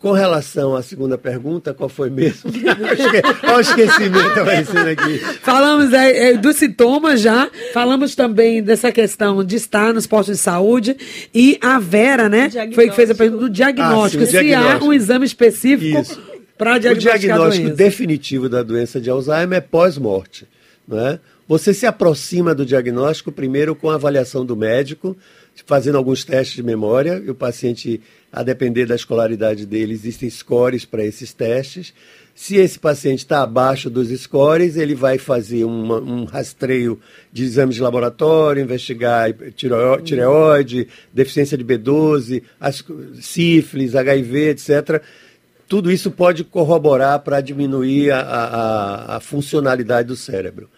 com 0.00 0.10
relação 0.12 0.76
à 0.76 0.82
segunda 0.82 1.16
pergunta, 1.16 1.72
qual 1.72 1.88
foi 1.88 2.10
mesmo? 2.10 2.50
Olha 3.44 3.56
o 3.56 3.60
esquecimento 3.60 4.40
aparecendo 4.40 4.88
aqui. 4.88 5.18
Falamos 5.42 5.92
é, 5.92 6.30
é, 6.30 6.36
dos 6.36 6.56
sintomas 6.56 7.20
já, 7.20 7.48
falamos 7.72 8.14
também 8.14 8.62
dessa 8.62 8.90
questão 8.92 9.42
de 9.44 9.54
estar 9.56 9.94
nos 9.94 10.06
postos 10.06 10.36
de 10.36 10.42
saúde 10.42 10.96
e 11.34 11.56
a 11.62 11.78
Vera, 11.78 12.28
né, 12.28 12.50
foi 12.74 12.90
que 12.90 12.96
fez 12.96 13.10
a 13.10 13.14
pergunta 13.14 13.44
do 13.44 13.50
diagnóstico. 13.50 14.24
Ah, 14.24 14.26
sim, 14.26 14.38
se 14.38 14.54
há 14.54 14.78
um 14.82 14.92
exame 14.92 15.24
específico 15.24 15.98
Isso. 16.00 16.35
Para 16.56 16.78
diagnosticar 16.78 17.16
O 17.16 17.20
diagnóstico 17.20 17.70
definitivo 17.70 18.48
da 18.48 18.62
doença 18.62 19.00
de 19.00 19.10
Alzheimer 19.10 19.58
é 19.58 19.60
pós-morte. 19.60 20.46
Né? 20.86 21.18
Você 21.48 21.72
se 21.72 21.86
aproxima 21.86 22.54
do 22.54 22.66
diagnóstico 22.66 23.30
primeiro 23.30 23.74
com 23.74 23.90
a 23.90 23.94
avaliação 23.94 24.44
do 24.44 24.56
médico, 24.56 25.16
fazendo 25.64 25.96
alguns 25.96 26.24
testes 26.24 26.56
de 26.56 26.62
memória, 26.62 27.22
e 27.24 27.30
o 27.30 27.34
paciente, 27.34 28.00
a 28.32 28.42
depender 28.42 28.86
da 28.86 28.94
escolaridade 28.94 29.64
dele, 29.64 29.92
existem 29.92 30.28
scores 30.28 30.84
para 30.84 31.04
esses 31.04 31.32
testes. 31.32 31.94
Se 32.34 32.56
esse 32.56 32.78
paciente 32.78 33.20
está 33.20 33.42
abaixo 33.42 33.88
dos 33.88 34.08
scores, 34.20 34.76
ele 34.76 34.94
vai 34.94 35.16
fazer 35.16 35.64
uma, 35.64 35.98
um 35.98 36.24
rastreio 36.24 37.00
de 37.32 37.44
exames 37.44 37.76
de 37.76 37.80
laboratório, 37.80 38.62
investigar 38.62 39.32
tireoide, 39.54 40.86
deficiência 41.14 41.56
de 41.56 41.64
B12, 41.64 42.42
as, 42.60 42.84
sífilis, 43.22 43.94
HIV, 43.94 44.50
etc. 44.50 45.02
Tudo 45.68 45.90
isso 45.90 46.10
pode 46.10 46.44
corroborar 46.44 47.18
para 47.20 47.40
diminuir 47.40 48.12
a, 48.12 48.20
a, 48.20 49.16
a 49.16 49.20
funcionalidade 49.20 50.08
do 50.08 50.16
cérebro. 50.16 50.68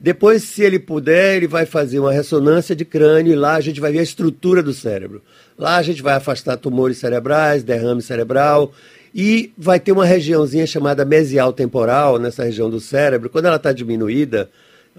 Depois, 0.00 0.42
se 0.44 0.62
ele 0.62 0.78
puder, 0.78 1.36
ele 1.36 1.46
vai 1.46 1.66
fazer 1.66 1.98
uma 1.98 2.12
ressonância 2.12 2.74
de 2.74 2.84
crânio 2.84 3.32
e 3.32 3.36
lá 3.36 3.54
a 3.54 3.60
gente 3.60 3.80
vai 3.80 3.92
ver 3.92 4.00
a 4.00 4.04
estrutura 4.04 4.62
do 4.62 4.72
cérebro. 4.72 5.22
Lá 5.58 5.76
a 5.76 5.82
gente 5.82 6.02
vai 6.02 6.14
afastar 6.14 6.56
tumores 6.56 6.98
cerebrais, 6.98 7.64
derrame 7.64 8.02
cerebral 8.02 8.72
e 9.14 9.52
vai 9.56 9.80
ter 9.80 9.92
uma 9.92 10.04
regiãozinha 10.04 10.66
chamada 10.66 11.04
mesial 11.04 11.52
temporal 11.52 12.18
nessa 12.18 12.44
região 12.44 12.68
do 12.68 12.80
cérebro. 12.80 13.30
Quando 13.30 13.46
ela 13.46 13.56
está 13.56 13.72
diminuída, 13.72 14.50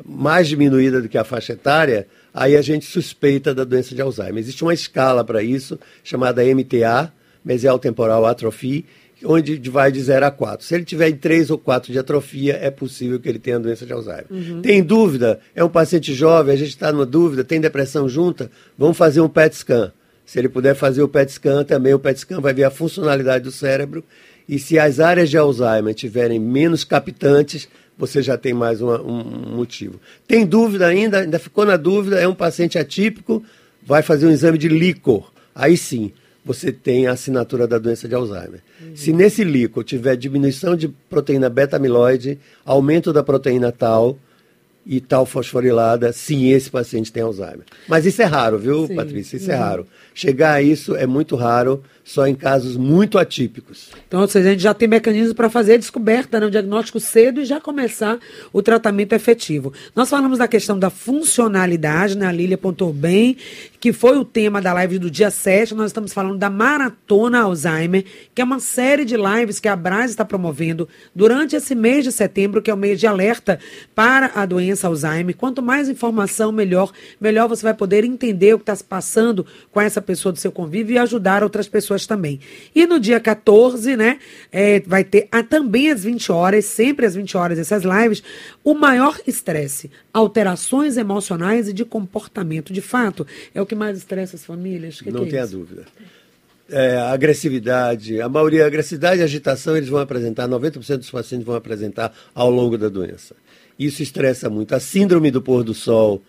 mais 0.05 0.47
diminuída 0.47 1.01
do 1.01 1.09
que 1.09 1.17
a 1.17 1.23
faixa 1.23 1.53
etária, 1.53 2.07
aí 2.33 2.55
a 2.55 2.61
gente 2.61 2.85
suspeita 2.85 3.53
da 3.53 3.63
doença 3.63 3.93
de 3.93 4.01
Alzheimer. 4.01 4.39
Existe 4.39 4.63
uma 4.63 4.73
escala 4.73 5.23
para 5.23 5.43
isso, 5.43 5.79
chamada 6.03 6.43
MTA, 6.43 7.11
mesial 7.43 7.79
temporal 7.79 8.25
atrofia, 8.25 8.83
onde 9.23 9.57
vai 9.69 9.91
de 9.91 10.01
0 10.01 10.25
a 10.25 10.31
4. 10.31 10.65
Se 10.65 10.75
ele 10.75 10.85
tiver 10.85 11.09
em 11.09 11.15
3 11.15 11.49
ou 11.49 11.57
4 11.57 11.91
de 11.91 11.99
atrofia, 11.99 12.57
é 12.61 12.69
possível 12.69 13.19
que 13.19 13.27
ele 13.27 13.39
tenha 13.39 13.59
doença 13.59 13.85
de 13.85 13.93
Alzheimer. 13.93 14.25
Uhum. 14.29 14.61
Tem 14.61 14.83
dúvida? 14.83 15.39
É 15.55 15.63
um 15.63 15.69
paciente 15.69 16.13
jovem, 16.13 16.53
a 16.53 16.57
gente 16.57 16.69
está 16.69 16.91
numa 16.91 17.05
dúvida, 17.05 17.43
tem 17.43 17.59
depressão 17.59 18.07
junta? 18.07 18.51
Vamos 18.77 18.97
fazer 18.97 19.21
um 19.21 19.29
PET 19.29 19.55
scan. 19.55 19.91
Se 20.25 20.37
ele 20.37 20.49
puder 20.49 20.75
fazer 20.75 21.01
o 21.01 21.07
PET 21.07 21.31
scan, 21.31 21.63
também 21.63 21.93
o 21.93 21.99
PET 21.99 22.19
scan 22.19 22.41
vai 22.41 22.53
ver 22.53 22.65
a 22.65 22.69
funcionalidade 22.69 23.43
do 23.43 23.51
cérebro. 23.51 24.03
E 24.47 24.59
se 24.59 24.77
as 24.77 24.99
áreas 24.99 25.29
de 25.29 25.37
Alzheimer 25.37 25.93
tiverem 25.93 26.39
menos 26.39 26.83
captantes, 26.83 27.67
você 27.97 28.21
já 28.21 28.37
tem 28.37 28.53
mais 28.53 28.81
uma, 28.81 29.01
um 29.01 29.55
motivo. 29.55 29.99
Tem 30.27 30.45
dúvida 30.45 30.85
ainda? 30.85 31.19
Ainda 31.19 31.39
ficou 31.39 31.65
na 31.65 31.75
dúvida? 31.75 32.19
É 32.19 32.27
um 32.27 32.35
paciente 32.35 32.77
atípico? 32.77 33.43
Vai 33.83 34.01
fazer 34.01 34.27
um 34.27 34.31
exame 34.31 34.57
de 34.57 34.67
líquor. 34.67 35.31
Aí 35.55 35.75
sim, 35.75 36.11
você 36.47 36.71
tem 36.71 37.05
a 37.05 37.11
assinatura 37.11 37.67
da 37.67 37.77
doença 37.77 38.07
de 38.07 38.15
Alzheimer. 38.15 38.61
Uhum. 38.81 38.95
Se 38.95 39.13
nesse 39.13 39.43
líquor 39.43 39.83
tiver 39.83 40.15
diminuição 40.15 40.75
de 40.75 40.87
proteína 40.87 41.49
beta-amiloide, 41.49 42.39
aumento 42.65 43.13
da 43.13 43.21
proteína 43.21 43.71
tal, 43.71 44.17
e 44.89 45.01
tal 45.01 45.25
fosforilada, 45.25 46.13
sim, 46.13 46.49
esse 46.49 46.71
paciente 46.71 47.11
tem 47.11 47.21
Alzheimer. 47.21 47.65
Mas 47.89 48.05
isso 48.05 48.21
é 48.21 48.25
raro, 48.25 48.57
viu, 48.57 48.87
sim. 48.87 48.95
Patrícia? 48.95 49.35
Isso 49.35 49.51
é 49.51 49.55
uhum. 49.55 49.61
é 49.61 49.63
raro. 49.63 49.87
Chegar 50.13 50.53
a 50.53 50.61
isso 50.61 50.95
é 50.95 51.05
muito 51.05 51.35
raro, 51.35 51.83
só 52.07 52.25
em 52.25 52.33
casos 52.33 52.77
muito 52.77 53.19
atípicos. 53.19 53.89
Então, 54.07 54.21
ou 54.21 54.27
seja, 54.29 54.47
a 54.47 54.51
gente 54.53 54.63
já 54.63 54.73
tem 54.73 54.87
mecanismos 54.87 55.33
para 55.33 55.49
fazer 55.49 55.73
a 55.73 55.77
descoberta, 55.77 56.39
né, 56.39 56.45
o 56.45 56.49
diagnóstico 56.49 57.01
cedo 57.01 57.41
e 57.41 57.45
já 57.45 57.59
começar 57.59 58.17
o 58.53 58.61
tratamento 58.61 59.11
efetivo. 59.11 59.73
Nós 59.93 60.09
falamos 60.09 60.39
da 60.39 60.47
questão 60.47 60.79
da 60.79 60.89
funcionalidade, 60.89 62.17
né? 62.17 62.25
A 62.25 62.31
Lília 62.31 62.55
apontou 62.55 62.93
bem, 62.93 63.35
que 63.77 63.91
foi 63.91 64.17
o 64.17 64.23
tema 64.23 64.61
da 64.61 64.71
live 64.71 64.99
do 64.99 65.11
dia 65.11 65.29
7. 65.29 65.75
Nós 65.75 65.87
estamos 65.87 66.13
falando 66.13 66.37
da 66.37 66.49
Maratona 66.49 67.41
Alzheimer, 67.41 68.05
que 68.33 68.41
é 68.41 68.45
uma 68.45 68.61
série 68.61 69.03
de 69.03 69.17
lives 69.17 69.59
que 69.59 69.67
a 69.67 69.75
Braz 69.75 70.11
está 70.11 70.23
promovendo 70.23 70.87
durante 71.13 71.57
esse 71.57 71.75
mês 71.75 72.05
de 72.05 72.11
setembro, 72.13 72.61
que 72.61 72.71
é 72.71 72.73
o 72.73 72.77
mês 72.77 73.01
de 73.01 73.05
alerta 73.05 73.59
para 73.93 74.31
a 74.33 74.45
doença 74.45 74.87
Alzheimer. 74.87 75.35
Quanto 75.35 75.61
mais 75.61 75.89
informação, 75.89 76.53
melhor. 76.53 76.89
Melhor 77.19 77.49
você 77.49 77.63
vai 77.63 77.73
poder 77.73 78.05
entender 78.05 78.53
o 78.53 78.59
que 78.59 78.63
está 78.63 78.75
se 78.77 78.83
passando 78.85 79.45
com 79.73 79.81
essa 79.81 80.01
pessoa 80.01 80.31
do 80.31 80.39
seu 80.39 80.53
convívio 80.53 80.93
e 80.93 80.97
ajudar 80.97 81.43
outras 81.43 81.67
pessoas 81.67 81.96
também. 82.05 82.39
E 82.75 82.85
no 82.85 82.99
dia 82.99 83.19
14, 83.19 83.95
né, 83.95 84.19
é, 84.51 84.81
vai 84.81 85.03
ter 85.03 85.27
a, 85.31 85.41
também 85.41 85.89
às 85.89 86.03
20 86.03 86.31
horas, 86.31 86.65
sempre 86.65 87.05
às 87.05 87.15
20 87.15 87.37
horas, 87.37 87.59
essas 87.59 87.83
lives, 87.83 88.21
o 88.63 88.73
maior 88.73 89.19
estresse, 89.25 89.89
alterações 90.13 90.97
emocionais 90.97 91.67
e 91.69 91.73
de 91.73 91.85
comportamento. 91.85 92.73
De 92.73 92.81
fato, 92.81 93.25
é 93.53 93.61
o 93.61 93.65
que 93.65 93.75
mais 93.75 93.97
estressa 93.97 94.35
as 94.35 94.45
famílias? 94.45 95.01
Que 95.01 95.11
Não 95.11 95.21
que 95.21 95.27
é 95.27 95.31
tenha 95.31 95.47
dúvida. 95.47 95.85
É, 96.69 96.97
agressividade, 96.97 98.19
a 98.19 98.27
maioria, 98.27 98.65
agressividade 98.65 99.21
e 99.21 99.23
agitação, 99.23 99.77
eles 99.77 99.87
vão 99.87 100.01
apresentar, 100.01 100.49
90% 100.49 100.97
dos 100.97 101.09
pacientes 101.09 101.45
vão 101.45 101.55
apresentar 101.55 102.13
ao 102.35 102.51
longo 102.51 102.77
da 102.77 102.89
doença. 102.89 103.35
Isso 103.79 104.03
estressa 104.03 104.49
muito. 104.49 104.73
A 104.75 104.79
síndrome 104.79 105.31
do 105.31 105.41
pôr 105.41 105.63
do 105.63 105.73
sol, 105.73 106.21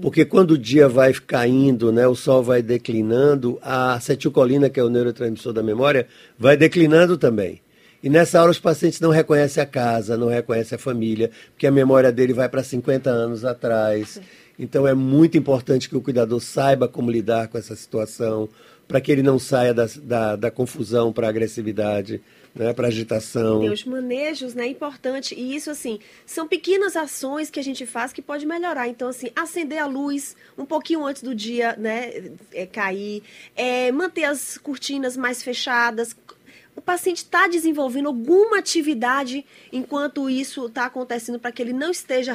porque 0.00 0.24
quando 0.24 0.52
o 0.52 0.58
dia 0.58 0.88
vai 0.88 1.12
caindo, 1.12 1.92
né, 1.92 2.06
o 2.06 2.14
sol 2.14 2.42
vai 2.42 2.62
declinando, 2.62 3.58
a 3.62 3.94
acetilcolina, 3.94 4.70
que 4.70 4.80
é 4.80 4.84
o 4.84 4.88
neurotransmissor 4.88 5.52
da 5.52 5.62
memória, 5.62 6.06
vai 6.38 6.56
declinando 6.56 7.18
também. 7.18 7.60
E 8.02 8.08
nessa 8.08 8.40
hora 8.40 8.50
os 8.50 8.58
pacientes 8.58 9.00
não 9.00 9.10
reconhecem 9.10 9.62
a 9.62 9.66
casa, 9.66 10.16
não 10.16 10.28
reconhecem 10.28 10.76
a 10.76 10.78
família, 10.78 11.30
porque 11.52 11.66
a 11.66 11.70
memória 11.70 12.10
dele 12.10 12.32
vai 12.32 12.48
para 12.48 12.62
50 12.62 13.10
anos 13.10 13.44
atrás. 13.44 14.20
Então 14.58 14.88
é 14.88 14.94
muito 14.94 15.36
importante 15.36 15.88
que 15.88 15.96
o 15.96 16.00
cuidador 16.00 16.40
saiba 16.40 16.88
como 16.88 17.10
lidar 17.10 17.48
com 17.48 17.58
essa 17.58 17.76
situação, 17.76 18.48
para 18.88 19.00
que 19.00 19.12
ele 19.12 19.22
não 19.22 19.38
saia 19.38 19.74
da, 19.74 19.86
da, 20.02 20.36
da 20.36 20.50
confusão 20.50 21.12
para 21.12 21.26
a 21.26 21.30
agressividade. 21.30 22.22
Né, 22.52 22.72
para 22.72 22.88
agitação. 22.88 23.60
Os 23.60 23.84
manejos, 23.84 24.54
né, 24.54 24.66
importante. 24.66 25.34
E 25.36 25.54
isso, 25.54 25.70
assim, 25.70 26.00
são 26.26 26.48
pequenas 26.48 26.96
ações 26.96 27.48
que 27.48 27.60
a 27.60 27.62
gente 27.62 27.86
faz 27.86 28.12
que 28.12 28.20
pode 28.20 28.44
melhorar. 28.44 28.88
Então, 28.88 29.08
assim, 29.08 29.28
acender 29.36 29.78
a 29.78 29.86
luz 29.86 30.34
um 30.58 30.64
pouquinho 30.64 31.04
antes 31.04 31.22
do 31.22 31.32
dia, 31.32 31.76
né, 31.76 32.32
é, 32.52 32.66
cair, 32.66 33.22
é, 33.54 33.92
manter 33.92 34.24
as 34.24 34.58
cortinas 34.58 35.16
mais 35.16 35.42
fechadas, 35.42 36.16
o 36.76 36.80
paciente 36.80 37.18
está 37.18 37.46
desenvolvendo 37.46 38.06
alguma 38.06 38.58
atividade 38.58 39.44
enquanto 39.72 40.30
isso 40.30 40.66
está 40.66 40.86
acontecendo 40.86 41.38
para 41.38 41.52
que 41.52 41.60
ele 41.60 41.72
não 41.72 41.90
esteja 41.90 42.34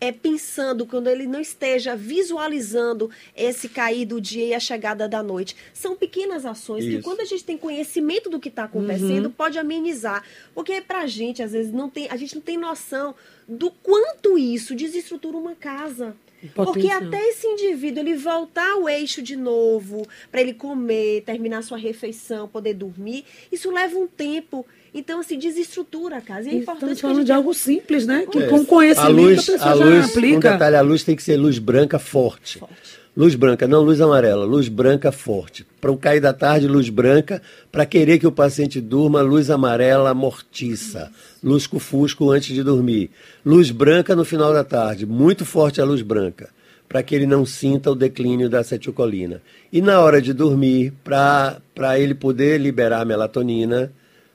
é, 0.00 0.12
pensando, 0.12 0.86
quando 0.86 1.08
ele 1.08 1.26
não 1.26 1.40
esteja 1.40 1.94
visualizando 1.96 3.10
esse 3.36 3.68
cair 3.68 4.06
do 4.06 4.20
dia 4.20 4.46
e 4.46 4.54
a 4.54 4.60
chegada 4.60 5.08
da 5.08 5.22
noite. 5.22 5.56
São 5.74 5.96
pequenas 5.96 6.46
ações 6.46 6.84
isso. 6.84 6.96
que 6.96 7.02
quando 7.02 7.20
a 7.20 7.24
gente 7.24 7.44
tem 7.44 7.58
conhecimento 7.58 8.30
do 8.30 8.40
que 8.40 8.48
está 8.48 8.64
acontecendo, 8.64 9.26
uhum. 9.26 9.32
pode 9.32 9.58
amenizar. 9.58 10.24
Porque 10.54 10.80
para 10.80 11.00
a 11.00 11.06
gente, 11.06 11.42
às 11.42 11.52
vezes, 11.52 11.72
não 11.72 11.90
tem, 11.90 12.08
a 12.08 12.16
gente 12.16 12.34
não 12.34 12.42
tem 12.42 12.56
noção 12.56 13.14
do 13.46 13.70
quanto 13.70 14.38
isso 14.38 14.74
desestrutura 14.74 15.36
uma 15.36 15.54
casa. 15.54 16.16
Porque 16.54 16.88
até 16.88 17.28
esse 17.28 17.46
indivíduo 17.46 18.02
ele 18.02 18.16
voltar 18.16 18.72
ao 18.72 18.88
eixo 18.88 19.22
de 19.22 19.36
novo, 19.36 20.06
para 20.30 20.40
ele 20.40 20.54
comer, 20.54 21.22
terminar 21.22 21.62
sua 21.62 21.78
refeição, 21.78 22.48
poder 22.48 22.74
dormir, 22.74 23.24
isso 23.50 23.70
leva 23.70 23.96
um 23.96 24.06
tempo. 24.06 24.66
Então, 24.94 25.20
assim, 25.20 25.38
desestrutura 25.38 26.18
a 26.18 26.20
casa. 26.20 26.50
E 26.50 26.52
é 26.52 26.54
importante 26.56 26.92
Estamos 26.92 27.00
falando 27.00 27.16
gente... 27.18 27.26
de 27.26 27.32
algo 27.32 27.54
simples, 27.54 28.06
né? 28.06 28.26
Que 28.30 28.38
é. 28.38 28.48
com 28.48 28.64
conhecimento 28.64 29.06
a, 29.06 29.08
luz, 29.08 29.48
a 29.48 29.52
pessoa 29.52 29.70
a 29.70 29.74
luz, 29.74 30.10
aplica. 30.10 30.36
Um 30.36 30.52
detalhe, 30.52 30.76
a 30.76 30.82
luz 30.82 31.02
tem 31.02 31.16
que 31.16 31.22
ser 31.22 31.36
luz 31.36 31.58
branca 31.58 31.98
forte. 31.98 32.58
forte. 32.58 33.01
Luz 33.14 33.34
branca, 33.34 33.68
não 33.68 33.82
luz 33.82 34.00
amarela, 34.00 34.46
luz 34.46 34.68
branca 34.68 35.12
forte. 35.12 35.66
Para 35.78 35.92
o 35.92 35.98
cair 35.98 36.18
da 36.18 36.32
tarde, 36.32 36.66
luz 36.66 36.88
branca. 36.88 37.42
Para 37.70 37.84
querer 37.84 38.18
que 38.18 38.26
o 38.26 38.32
paciente 38.32 38.80
durma, 38.80 39.20
luz 39.20 39.50
amarela 39.50 40.14
mortiça. 40.14 41.12
Luz 41.44 41.66
fusco 41.66 42.30
antes 42.30 42.54
de 42.54 42.62
dormir. 42.62 43.10
Luz 43.44 43.70
branca 43.70 44.16
no 44.16 44.24
final 44.24 44.54
da 44.54 44.64
tarde, 44.64 45.04
muito 45.04 45.44
forte 45.44 45.78
a 45.78 45.84
luz 45.84 46.00
branca, 46.00 46.48
para 46.88 47.02
que 47.02 47.14
ele 47.14 47.26
não 47.26 47.44
sinta 47.44 47.90
o 47.90 47.94
declínio 47.94 48.48
da 48.48 48.60
acetilcolina. 48.60 49.42
E 49.70 49.82
na 49.82 50.00
hora 50.00 50.22
de 50.22 50.32
dormir, 50.32 50.94
para 51.04 51.98
ele 51.98 52.14
poder 52.14 52.58
liberar 52.58 53.04
melatonina, 53.04 53.92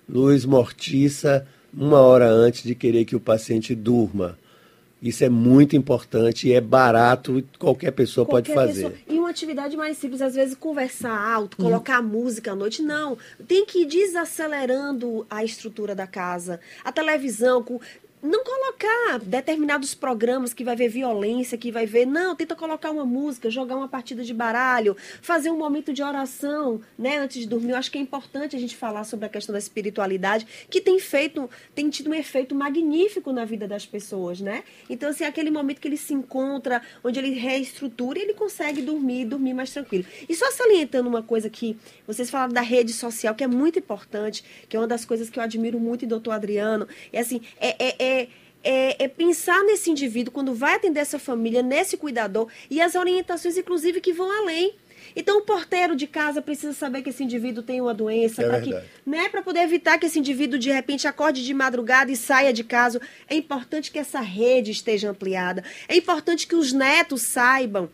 luz 0.07 0.45
mortiça 0.45 1.47
uma 1.73 1.99
hora 1.99 2.29
antes 2.29 2.61
de 2.61 2.75
querer 2.75 3.05
que 3.05 3.15
o 3.15 3.19
paciente 3.19 3.73
durma 3.73 4.37
isso 5.01 5.23
é 5.23 5.29
muito 5.29 5.75
importante 5.75 6.47
e 6.47 6.53
é 6.53 6.61
barato, 6.61 7.43
qualquer 7.59 7.91
pessoa 7.91 8.25
qualquer 8.25 8.53
pode 8.53 8.67
fazer. 8.67 8.89
Pessoa. 8.89 9.15
E 9.15 9.19
uma 9.19 9.29
atividade 9.29 9.77
mais 9.77 9.97
simples, 9.97 10.21
às 10.21 10.33
vezes 10.33 10.55
conversar 10.55 11.15
alto, 11.15 11.57
uhum. 11.59 11.69
colocar 11.69 12.01
uhum. 12.01 12.07
música 12.07 12.51
à 12.51 12.55
noite, 12.55 12.81
não. 12.81 13.17
Tem 13.47 13.65
que 13.65 13.83
ir 13.83 13.85
desacelerando 13.85 15.25
a 15.29 15.43
estrutura 15.43 15.93
da 15.93 16.07
casa. 16.07 16.59
A 16.83 16.91
televisão, 16.91 17.61
com 17.61 17.79
não 18.21 18.43
colocar 18.43 19.19
determinados 19.19 19.93
programas 19.93 20.53
que 20.53 20.63
vai 20.63 20.75
ver 20.75 20.89
violência, 20.89 21.57
que 21.57 21.71
vai 21.71 21.85
ver, 21.85 22.05
não, 22.05 22.35
tenta 22.35 22.55
colocar 22.55 22.89
uma 22.89 23.05
música, 23.05 23.49
jogar 23.49 23.75
uma 23.75 23.87
partida 23.87 24.23
de 24.23 24.33
baralho, 24.33 24.97
fazer 25.21 25.51
um 25.51 25.57
momento 25.57 25.93
de 25.93 26.01
oração, 26.01 26.81
né, 26.97 27.17
antes 27.17 27.41
de 27.41 27.47
dormir. 27.47 27.71
Eu 27.71 27.77
acho 27.77 27.91
que 27.91 27.97
é 27.97 28.01
importante 28.01 28.55
a 28.55 28.59
gente 28.59 28.75
falar 28.75 29.03
sobre 29.03 29.25
a 29.27 29.29
questão 29.29 29.53
da 29.53 29.59
espiritualidade, 29.59 30.47
que 30.69 30.81
tem 30.81 30.99
feito, 30.99 31.49
tem 31.75 31.89
tido 31.89 32.09
um 32.09 32.13
efeito 32.13 32.55
magnífico 32.55 33.31
na 33.31 33.45
vida 33.45 33.67
das 33.67 33.85
pessoas, 33.85 34.41
né? 34.41 34.63
Então, 34.89 35.09
assim, 35.09 35.23
é 35.23 35.27
aquele 35.27 35.51
momento 35.51 35.79
que 35.79 35.87
ele 35.87 35.97
se 35.97 36.13
encontra, 36.13 36.81
onde 37.03 37.19
ele 37.19 37.31
reestrutura 37.31 38.17
e 38.17 38.23
ele 38.23 38.33
consegue 38.33 38.81
dormir, 38.81 39.25
dormir 39.25 39.53
mais 39.53 39.71
tranquilo. 39.71 40.05
E 40.27 40.35
só 40.35 40.49
salientando 40.51 41.07
uma 41.07 41.21
coisa 41.21 41.49
que 41.49 41.77
vocês 42.05 42.29
falaram 42.29 42.53
da 42.53 42.61
rede 42.61 42.93
social, 42.93 43.35
que 43.35 43.43
é 43.43 43.47
muito 43.47 43.77
importante, 43.77 44.43
que 44.67 44.75
é 44.75 44.79
uma 44.79 44.87
das 44.87 45.05
coisas 45.05 45.29
que 45.29 45.37
eu 45.37 45.43
admiro 45.43 45.79
muito 45.79 46.03
em 46.03 46.07
doutor 46.07 46.31
Adriano, 46.31 46.87
é 47.13 47.19
assim, 47.19 47.41
é, 47.59 47.75
é, 47.87 47.95
é 47.99 48.06
é, 48.63 49.03
é, 49.03 49.07
pensar 49.07 49.63
nesse 49.63 49.89
indivíduo 49.89 50.33
quando 50.33 50.53
vai 50.53 50.75
atender 50.75 50.99
essa 50.99 51.19
família, 51.19 51.61
nesse 51.61 51.95
cuidador 51.95 52.47
e 52.69 52.81
as 52.81 52.95
orientações, 52.95 53.57
inclusive, 53.57 54.01
que 54.01 54.13
vão 54.13 54.29
além. 54.29 54.73
Então, 55.15 55.39
o 55.39 55.41
porteiro 55.41 55.95
de 55.95 56.05
casa 56.05 56.41
precisa 56.41 56.73
saber 56.73 57.01
que 57.01 57.09
esse 57.09 57.23
indivíduo 57.23 57.63
tem 57.63 57.81
uma 57.81 57.93
doença, 57.93 58.43
é 58.43 58.47
para 58.47 58.59
né, 59.05 59.29
poder 59.43 59.61
evitar 59.61 59.97
que 59.97 60.05
esse 60.05 60.19
indivíduo, 60.19 60.59
de 60.59 60.69
repente, 60.69 61.07
acorde 61.07 61.43
de 61.43 61.53
madrugada 61.53 62.11
e 62.11 62.15
saia 62.15 62.53
de 62.53 62.63
casa. 62.63 63.01
É 63.27 63.35
importante 63.35 63.89
que 63.89 63.97
essa 63.97 64.19
rede 64.19 64.71
esteja 64.71 65.09
ampliada. 65.09 65.63
É 65.87 65.95
importante 65.95 66.45
que 66.45 66.55
os 66.55 66.71
netos 66.73 67.23
saibam 67.23 67.89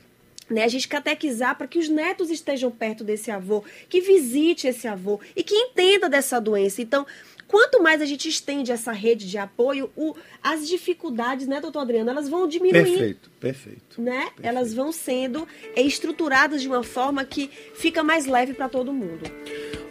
né, 0.49 0.63
a 0.63 0.67
gente 0.67 0.88
catequizar 0.88 1.58
para 1.58 1.67
que 1.67 1.80
os 1.80 1.88
netos 1.88 2.30
estejam 2.30 2.69
perto 2.69 3.04
desse 3.04 3.32
avô, 3.32 3.63
que 3.88 4.02
visite 4.02 4.67
esse 4.67 4.88
avô 4.88 5.19
e 5.36 5.43
que 5.43 5.56
entenda 5.56 6.10
dessa 6.10 6.39
doença. 6.39 6.82
Então, 6.82 7.06
quanto 7.54 7.84
mais 7.84 8.02
a 8.02 8.06
gente 8.06 8.28
estende 8.28 8.72
essa 8.72 8.92
rede 8.92 9.30
de 9.30 9.38
apoio, 9.38 9.88
o, 9.96 10.16
as 10.42 10.68
dificuldades, 10.68 11.46
né, 11.46 11.62
doutor 11.62 11.82
Adriano, 11.82 12.10
elas 12.10 12.28
vão 12.28 12.48
diminuindo. 12.48 12.84
Perfeito, 12.84 13.30
perfeito. 13.39 14.02
Né? 14.02 14.22
Perfeito. 14.22 14.42
Elas 14.42 14.74
vão 14.74 14.92
sendo 14.92 15.48
estruturadas 15.76 16.63
de 16.63 16.68
uma 16.68 16.82
forma 16.82 17.24
que 17.24 17.52
fica 17.76 18.02
mais 18.04 18.26
leve 18.26 18.56
para 18.56 18.68
todo 18.68 18.92
mundo. 18.92 19.30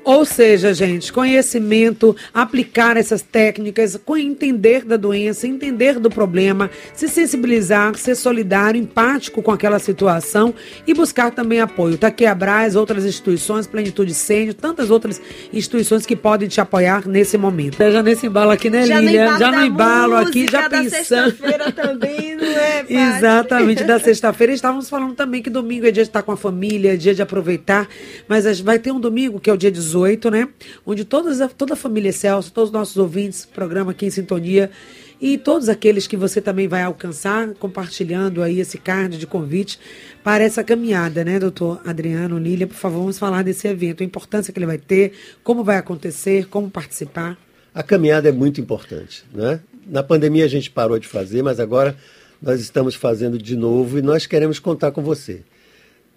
Ou 0.04 0.24
seja, 0.24 0.74
gente, 0.74 1.12
conhecimento, 1.12 2.16
aplicar 2.34 2.96
essas 2.96 3.22
técnicas, 3.22 3.98
entender 4.18 4.84
da 4.84 4.96
doença, 4.96 5.46
entender 5.46 6.00
do 6.00 6.10
problema, 6.10 6.68
se 6.92 7.06
sensibilizar, 7.06 7.94
ser 7.94 8.16
solidário, 8.16 8.80
empático 8.80 9.40
com 9.40 9.52
aquela 9.52 9.78
situação 9.78 10.52
e 10.84 10.92
buscar 10.92 11.30
também 11.30 11.60
apoio. 11.60 11.96
Tá 11.96 12.08
aqui 12.08 12.26
a 12.26 12.34
Braz, 12.34 12.74
outras 12.74 13.04
instituições, 13.04 13.68
Plenitude 13.68 14.12
Sênior, 14.12 14.54
tantas 14.54 14.90
outras 14.90 15.22
instituições 15.52 16.04
que 16.04 16.16
podem 16.16 16.48
te 16.48 16.60
apoiar 16.60 17.06
nesse 17.06 17.38
momento. 17.38 17.51
Já 17.92 18.02
nesse 18.02 18.26
embalo 18.26 18.50
aqui, 18.50 18.70
né, 18.70 18.86
já 18.86 19.00
Lília? 19.00 19.38
Já 19.38 19.50
no 19.50 19.64
embalo 19.64 20.16
aqui, 20.16 20.46
já 20.50 20.68
pensando. 20.68 20.90
sexta-feira 20.90 21.72
também, 21.72 22.36
não 22.36 22.46
é? 22.46 22.84
Exatamente, 23.16 23.84
da 23.84 23.98
sexta-feira. 24.00 24.52
Estávamos 24.52 24.88
falando 24.88 25.14
também 25.14 25.42
que 25.42 25.50
domingo 25.50 25.86
é 25.86 25.90
dia 25.90 26.02
de 26.02 26.08
estar 26.08 26.22
com 26.22 26.32
a 26.32 26.36
família, 26.36 26.94
é 26.94 26.96
dia 26.96 27.14
de 27.14 27.22
aproveitar, 27.22 27.88
mas 28.28 28.60
vai 28.60 28.78
ter 28.78 28.92
um 28.92 29.00
domingo 29.00 29.40
que 29.40 29.48
é 29.48 29.52
o 29.52 29.56
dia 29.56 29.70
18 29.70 29.92
18, 29.92 30.30
né? 30.30 30.48
Onde 30.86 31.04
todas, 31.04 31.38
toda 31.54 31.74
a 31.74 31.76
família 31.76 32.12
Celso, 32.12 32.52
todos 32.52 32.70
os 32.70 32.72
nossos 32.72 32.96
ouvintes, 32.96 33.44
programa 33.44 33.92
aqui 33.92 34.06
em 34.06 34.10
sintonia, 34.10 34.70
e 35.22 35.38
todos 35.38 35.68
aqueles 35.68 36.08
que 36.08 36.16
você 36.16 36.40
também 36.40 36.66
vai 36.66 36.82
alcançar, 36.82 37.54
compartilhando 37.54 38.42
aí 38.42 38.58
esse 38.58 38.76
card 38.76 39.16
de 39.16 39.24
convite 39.24 39.78
para 40.24 40.42
essa 40.42 40.64
caminhada, 40.64 41.24
né, 41.24 41.38
doutor 41.38 41.80
Adriano, 41.86 42.36
Lília? 42.40 42.66
Por 42.66 42.74
favor, 42.74 42.98
vamos 42.98 43.20
falar 43.20 43.44
desse 43.44 43.68
evento, 43.68 44.02
a 44.02 44.04
importância 44.04 44.52
que 44.52 44.58
ele 44.58 44.66
vai 44.66 44.78
ter, 44.78 45.12
como 45.44 45.62
vai 45.62 45.76
acontecer, 45.76 46.48
como 46.48 46.68
participar. 46.68 47.38
A 47.72 47.84
caminhada 47.84 48.28
é 48.28 48.32
muito 48.32 48.60
importante, 48.60 49.24
né? 49.32 49.60
Na 49.86 50.02
pandemia 50.02 50.44
a 50.44 50.48
gente 50.48 50.68
parou 50.68 50.98
de 50.98 51.06
fazer, 51.06 51.40
mas 51.40 51.60
agora 51.60 51.96
nós 52.40 52.60
estamos 52.60 52.96
fazendo 52.96 53.38
de 53.38 53.54
novo 53.54 54.00
e 54.00 54.02
nós 54.02 54.26
queremos 54.26 54.58
contar 54.58 54.90
com 54.90 55.02
você. 55.02 55.42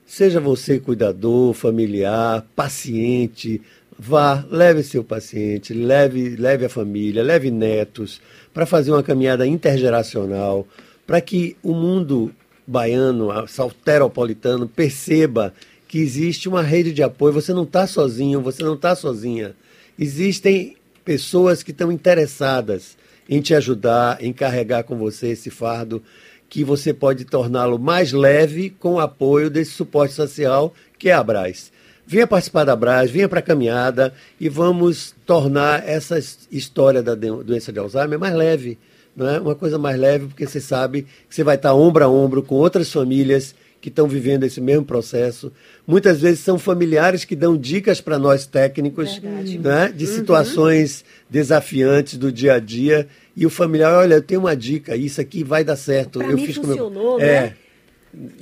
Seja 0.08 0.40
você 0.40 0.80
cuidador, 0.80 1.54
familiar, 1.54 2.44
paciente, 2.56 3.62
vá, 3.98 4.44
leve 4.50 4.82
seu 4.82 5.04
paciente, 5.04 5.76
leve, 5.76 6.36
leve 6.36 6.66
a 6.66 6.70
família, 6.70 7.22
leve 7.22 7.52
netos, 7.52 8.20
para 8.56 8.66
fazer 8.66 8.90
uma 8.92 9.04
caminhada 9.04 9.46
intergeracional, 9.46 10.66
para 11.06 11.20
que 11.20 11.58
o 11.62 11.74
mundo 11.74 12.34
baiano, 12.66 13.30
salteropolitano, 13.50 14.66
perceba 14.66 15.54
que 15.90 16.00
existe 16.00 16.48
uma 16.48 16.62
rede 16.62 16.94
de 16.94 17.04
apoio. 17.04 17.34
Você 17.34 17.54
não 17.54 17.64
está 17.64 17.86
sozinho, 17.86 18.40
você 18.40 18.64
não 18.64 18.76
está 18.76 18.96
sozinha. 18.96 19.54
Existem 20.00 20.78
pessoas 21.04 21.62
que 21.62 21.72
estão 21.72 21.92
interessadas 21.92 22.98
em 23.30 23.42
te 23.42 23.54
ajudar, 23.54 24.24
em 24.24 24.32
carregar 24.32 24.84
com 24.84 24.98
você 24.98 25.28
esse 25.28 25.50
fardo 25.50 26.02
que 26.48 26.64
você 26.64 26.94
pode 26.94 27.26
torná-lo 27.26 27.78
mais 27.78 28.14
leve 28.14 28.70
com 28.70 28.94
o 28.94 29.00
apoio 29.02 29.50
desse 29.50 29.72
suporte 29.72 30.14
social 30.14 30.74
que 30.98 31.10
é 31.10 31.14
a 31.14 31.22
Braz. 31.22 31.74
Venha 32.08 32.28
participar 32.28 32.64
da 32.64 32.76
Braz, 32.76 33.10
venha 33.10 33.28
para 33.28 33.40
a 33.40 33.44
caminhada 33.44 34.14
e 34.40 34.48
vamos 34.48 35.16
tornar 35.26 35.88
essa 35.88 36.20
história 36.52 37.02
da 37.02 37.16
doença 37.16 37.72
de 37.72 37.80
Alzheimer 37.80 38.20
mais 38.20 38.34
leve. 38.34 38.78
Não 39.16 39.28
é? 39.28 39.40
Uma 39.40 39.56
coisa 39.56 39.80
mais 39.80 39.98
leve, 39.98 40.28
porque 40.28 40.46
você 40.46 40.60
sabe 40.60 41.08
que 41.28 41.34
você 41.34 41.44
vai 41.44 41.56
estar 41.56 41.74
ombro 41.74 42.04
a 42.04 42.08
ombro 42.08 42.44
com 42.44 42.56
outras 42.56 42.92
famílias 42.92 43.56
que 43.86 43.90
estão 43.90 44.08
vivendo 44.08 44.44
esse 44.44 44.60
mesmo 44.60 44.84
processo. 44.84 45.52
Muitas 45.86 46.20
vezes 46.20 46.40
são 46.40 46.58
familiares 46.58 47.24
que 47.24 47.36
dão 47.36 47.56
dicas 47.56 48.02
para 48.02 48.18
nós 48.18 48.46
técnicos 48.46 49.22
né, 49.22 49.94
de 49.96 50.06
uhum. 50.06 50.12
situações 50.12 51.02
uhum. 51.02 51.26
desafiantes 51.30 52.18
do 52.18 52.32
dia 52.32 52.56
a 52.56 52.60
dia 52.60 53.08
e 53.38 53.46
o 53.46 53.50
familiar, 53.50 53.94
olha, 53.94 54.16
eu 54.16 54.22
tenho 54.22 54.42
uma 54.42 54.56
dica, 54.56 54.96
isso 54.96 55.22
aqui 55.22 55.44
vai 55.44 55.64
dar 55.64 55.76
certo. 55.76 56.20
Pra 56.20 56.30
eu 56.30 56.36
mim 56.36 56.46
fiz 56.46 56.56
funcionou, 56.56 57.18
meu... 57.18 57.26
né? 57.26 57.34
É. 57.34 57.54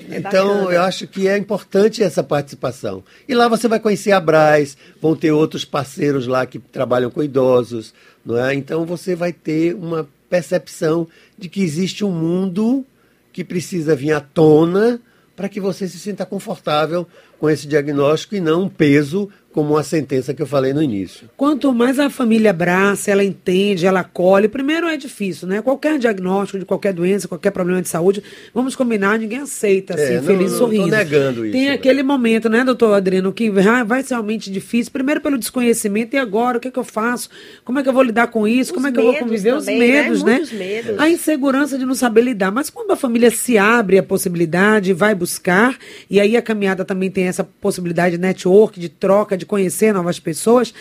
É 0.09 0.17
então, 0.17 0.47
bacana. 0.47 0.71
eu 0.73 0.81
acho 0.81 1.07
que 1.07 1.27
é 1.27 1.37
importante 1.37 2.03
essa 2.03 2.23
participação. 2.23 3.03
E 3.27 3.33
lá 3.33 3.47
você 3.47 3.67
vai 3.67 3.79
conhecer 3.79 4.11
a 4.11 4.19
Braz, 4.19 4.77
vão 5.01 5.15
ter 5.15 5.31
outros 5.31 5.65
parceiros 5.65 6.27
lá 6.27 6.45
que 6.45 6.59
trabalham 6.59 7.09
com 7.09 7.23
idosos, 7.23 7.93
não 8.25 8.37
é? 8.37 8.53
Então 8.53 8.85
você 8.85 9.15
vai 9.15 9.33
ter 9.33 9.73
uma 9.75 10.07
percepção 10.29 11.07
de 11.37 11.49
que 11.49 11.61
existe 11.61 12.03
um 12.05 12.11
mundo 12.11 12.85
que 13.31 13.43
precisa 13.43 13.95
vir 13.95 14.13
à 14.13 14.19
tona 14.19 15.01
para 15.35 15.49
que 15.49 15.59
você 15.59 15.87
se 15.87 15.97
sinta 15.97 16.25
confortável 16.25 17.07
com 17.39 17.49
esse 17.49 17.67
diagnóstico 17.67 18.35
e 18.35 18.39
não 18.39 18.63
um 18.63 18.69
peso 18.69 19.29
como 19.53 19.77
a 19.77 19.83
sentença 19.83 20.33
que 20.33 20.41
eu 20.41 20.47
falei 20.47 20.73
no 20.73 20.81
início. 20.81 21.29
Quanto 21.37 21.73
mais 21.73 21.99
a 21.99 22.09
família 22.09 22.49
abraça, 22.49 23.11
ela 23.11 23.23
entende, 23.23 23.85
ela 23.85 23.99
acolhe, 23.99 24.47
primeiro 24.47 24.87
é 24.87 24.97
difícil, 24.97 25.47
né? 25.47 25.61
Qualquer 25.61 25.99
diagnóstico 25.99 26.59
de 26.59 26.65
qualquer 26.65 26.91
doença, 26.91 27.27
qualquer 27.27 27.51
problema 27.51 27.81
de 27.81 27.87
saúde, 27.87 28.23
vamos 28.53 28.75
combinar, 28.75 29.19
ninguém 29.19 29.39
aceita, 29.39 29.93
assim, 29.93 30.13
é, 30.13 30.15
não, 30.15 30.23
feliz, 30.23 30.51
não, 30.51 30.57
sorrindo. 30.57 30.87
Não 30.87 30.97
negando 30.97 31.45
isso. 31.45 31.53
Tem 31.53 31.67
né? 31.67 31.73
aquele 31.73 32.01
momento, 32.01 32.49
né, 32.49 32.63
doutor 32.63 32.93
Adriano, 32.93 33.31
que 33.31 33.49
vai 33.49 34.01
ser 34.01 34.15
realmente 34.15 34.51
difícil, 34.51 34.91
primeiro 34.91 35.21
pelo 35.21 35.37
desconhecimento, 35.37 36.15
e 36.15 36.19
agora, 36.19 36.57
o 36.57 36.59
que, 36.59 36.67
é 36.67 36.71
que 36.71 36.79
eu 36.79 36.83
faço? 36.83 37.29
Como 37.63 37.79
é 37.79 37.83
que 37.83 37.89
eu 37.89 37.93
vou 37.93 38.03
lidar 38.03 38.27
com 38.27 38.47
isso? 38.47 38.71
Os 38.71 38.75
Como 38.75 38.87
é 38.87 38.91
que 38.91 38.99
eu 38.99 39.03
vou 39.03 39.15
conviver? 39.15 39.57
Também, 39.59 40.09
Os 40.09 40.23
medos, 40.23 40.23
né? 40.23 40.39
né? 40.39 40.57
Medos. 40.65 40.99
A 40.99 41.09
insegurança 41.09 41.77
de 41.77 41.85
não 41.85 41.95
saber 41.95 42.21
lidar. 42.21 42.51
Mas 42.51 42.69
quando 42.69 42.91
a 42.91 42.95
família 42.95 43.29
se 43.29 43.57
abre 43.57 43.97
a 43.99 44.03
possibilidade, 44.03 44.93
vai 44.93 45.13
buscar, 45.13 45.77
e 46.09 46.19
aí 46.19 46.35
a 46.35 46.41
caminhada 46.41 46.83
também 46.83 47.11
tem 47.11 47.25
essa 47.25 47.43
possibilidade 47.43 48.15
de 48.15 48.21
network, 48.21 48.79
de 48.79 48.89
troca, 48.89 49.37
de 49.37 49.42
conhecer 49.45 49.93
novas 49.93 50.19
pessoas. 50.19 50.73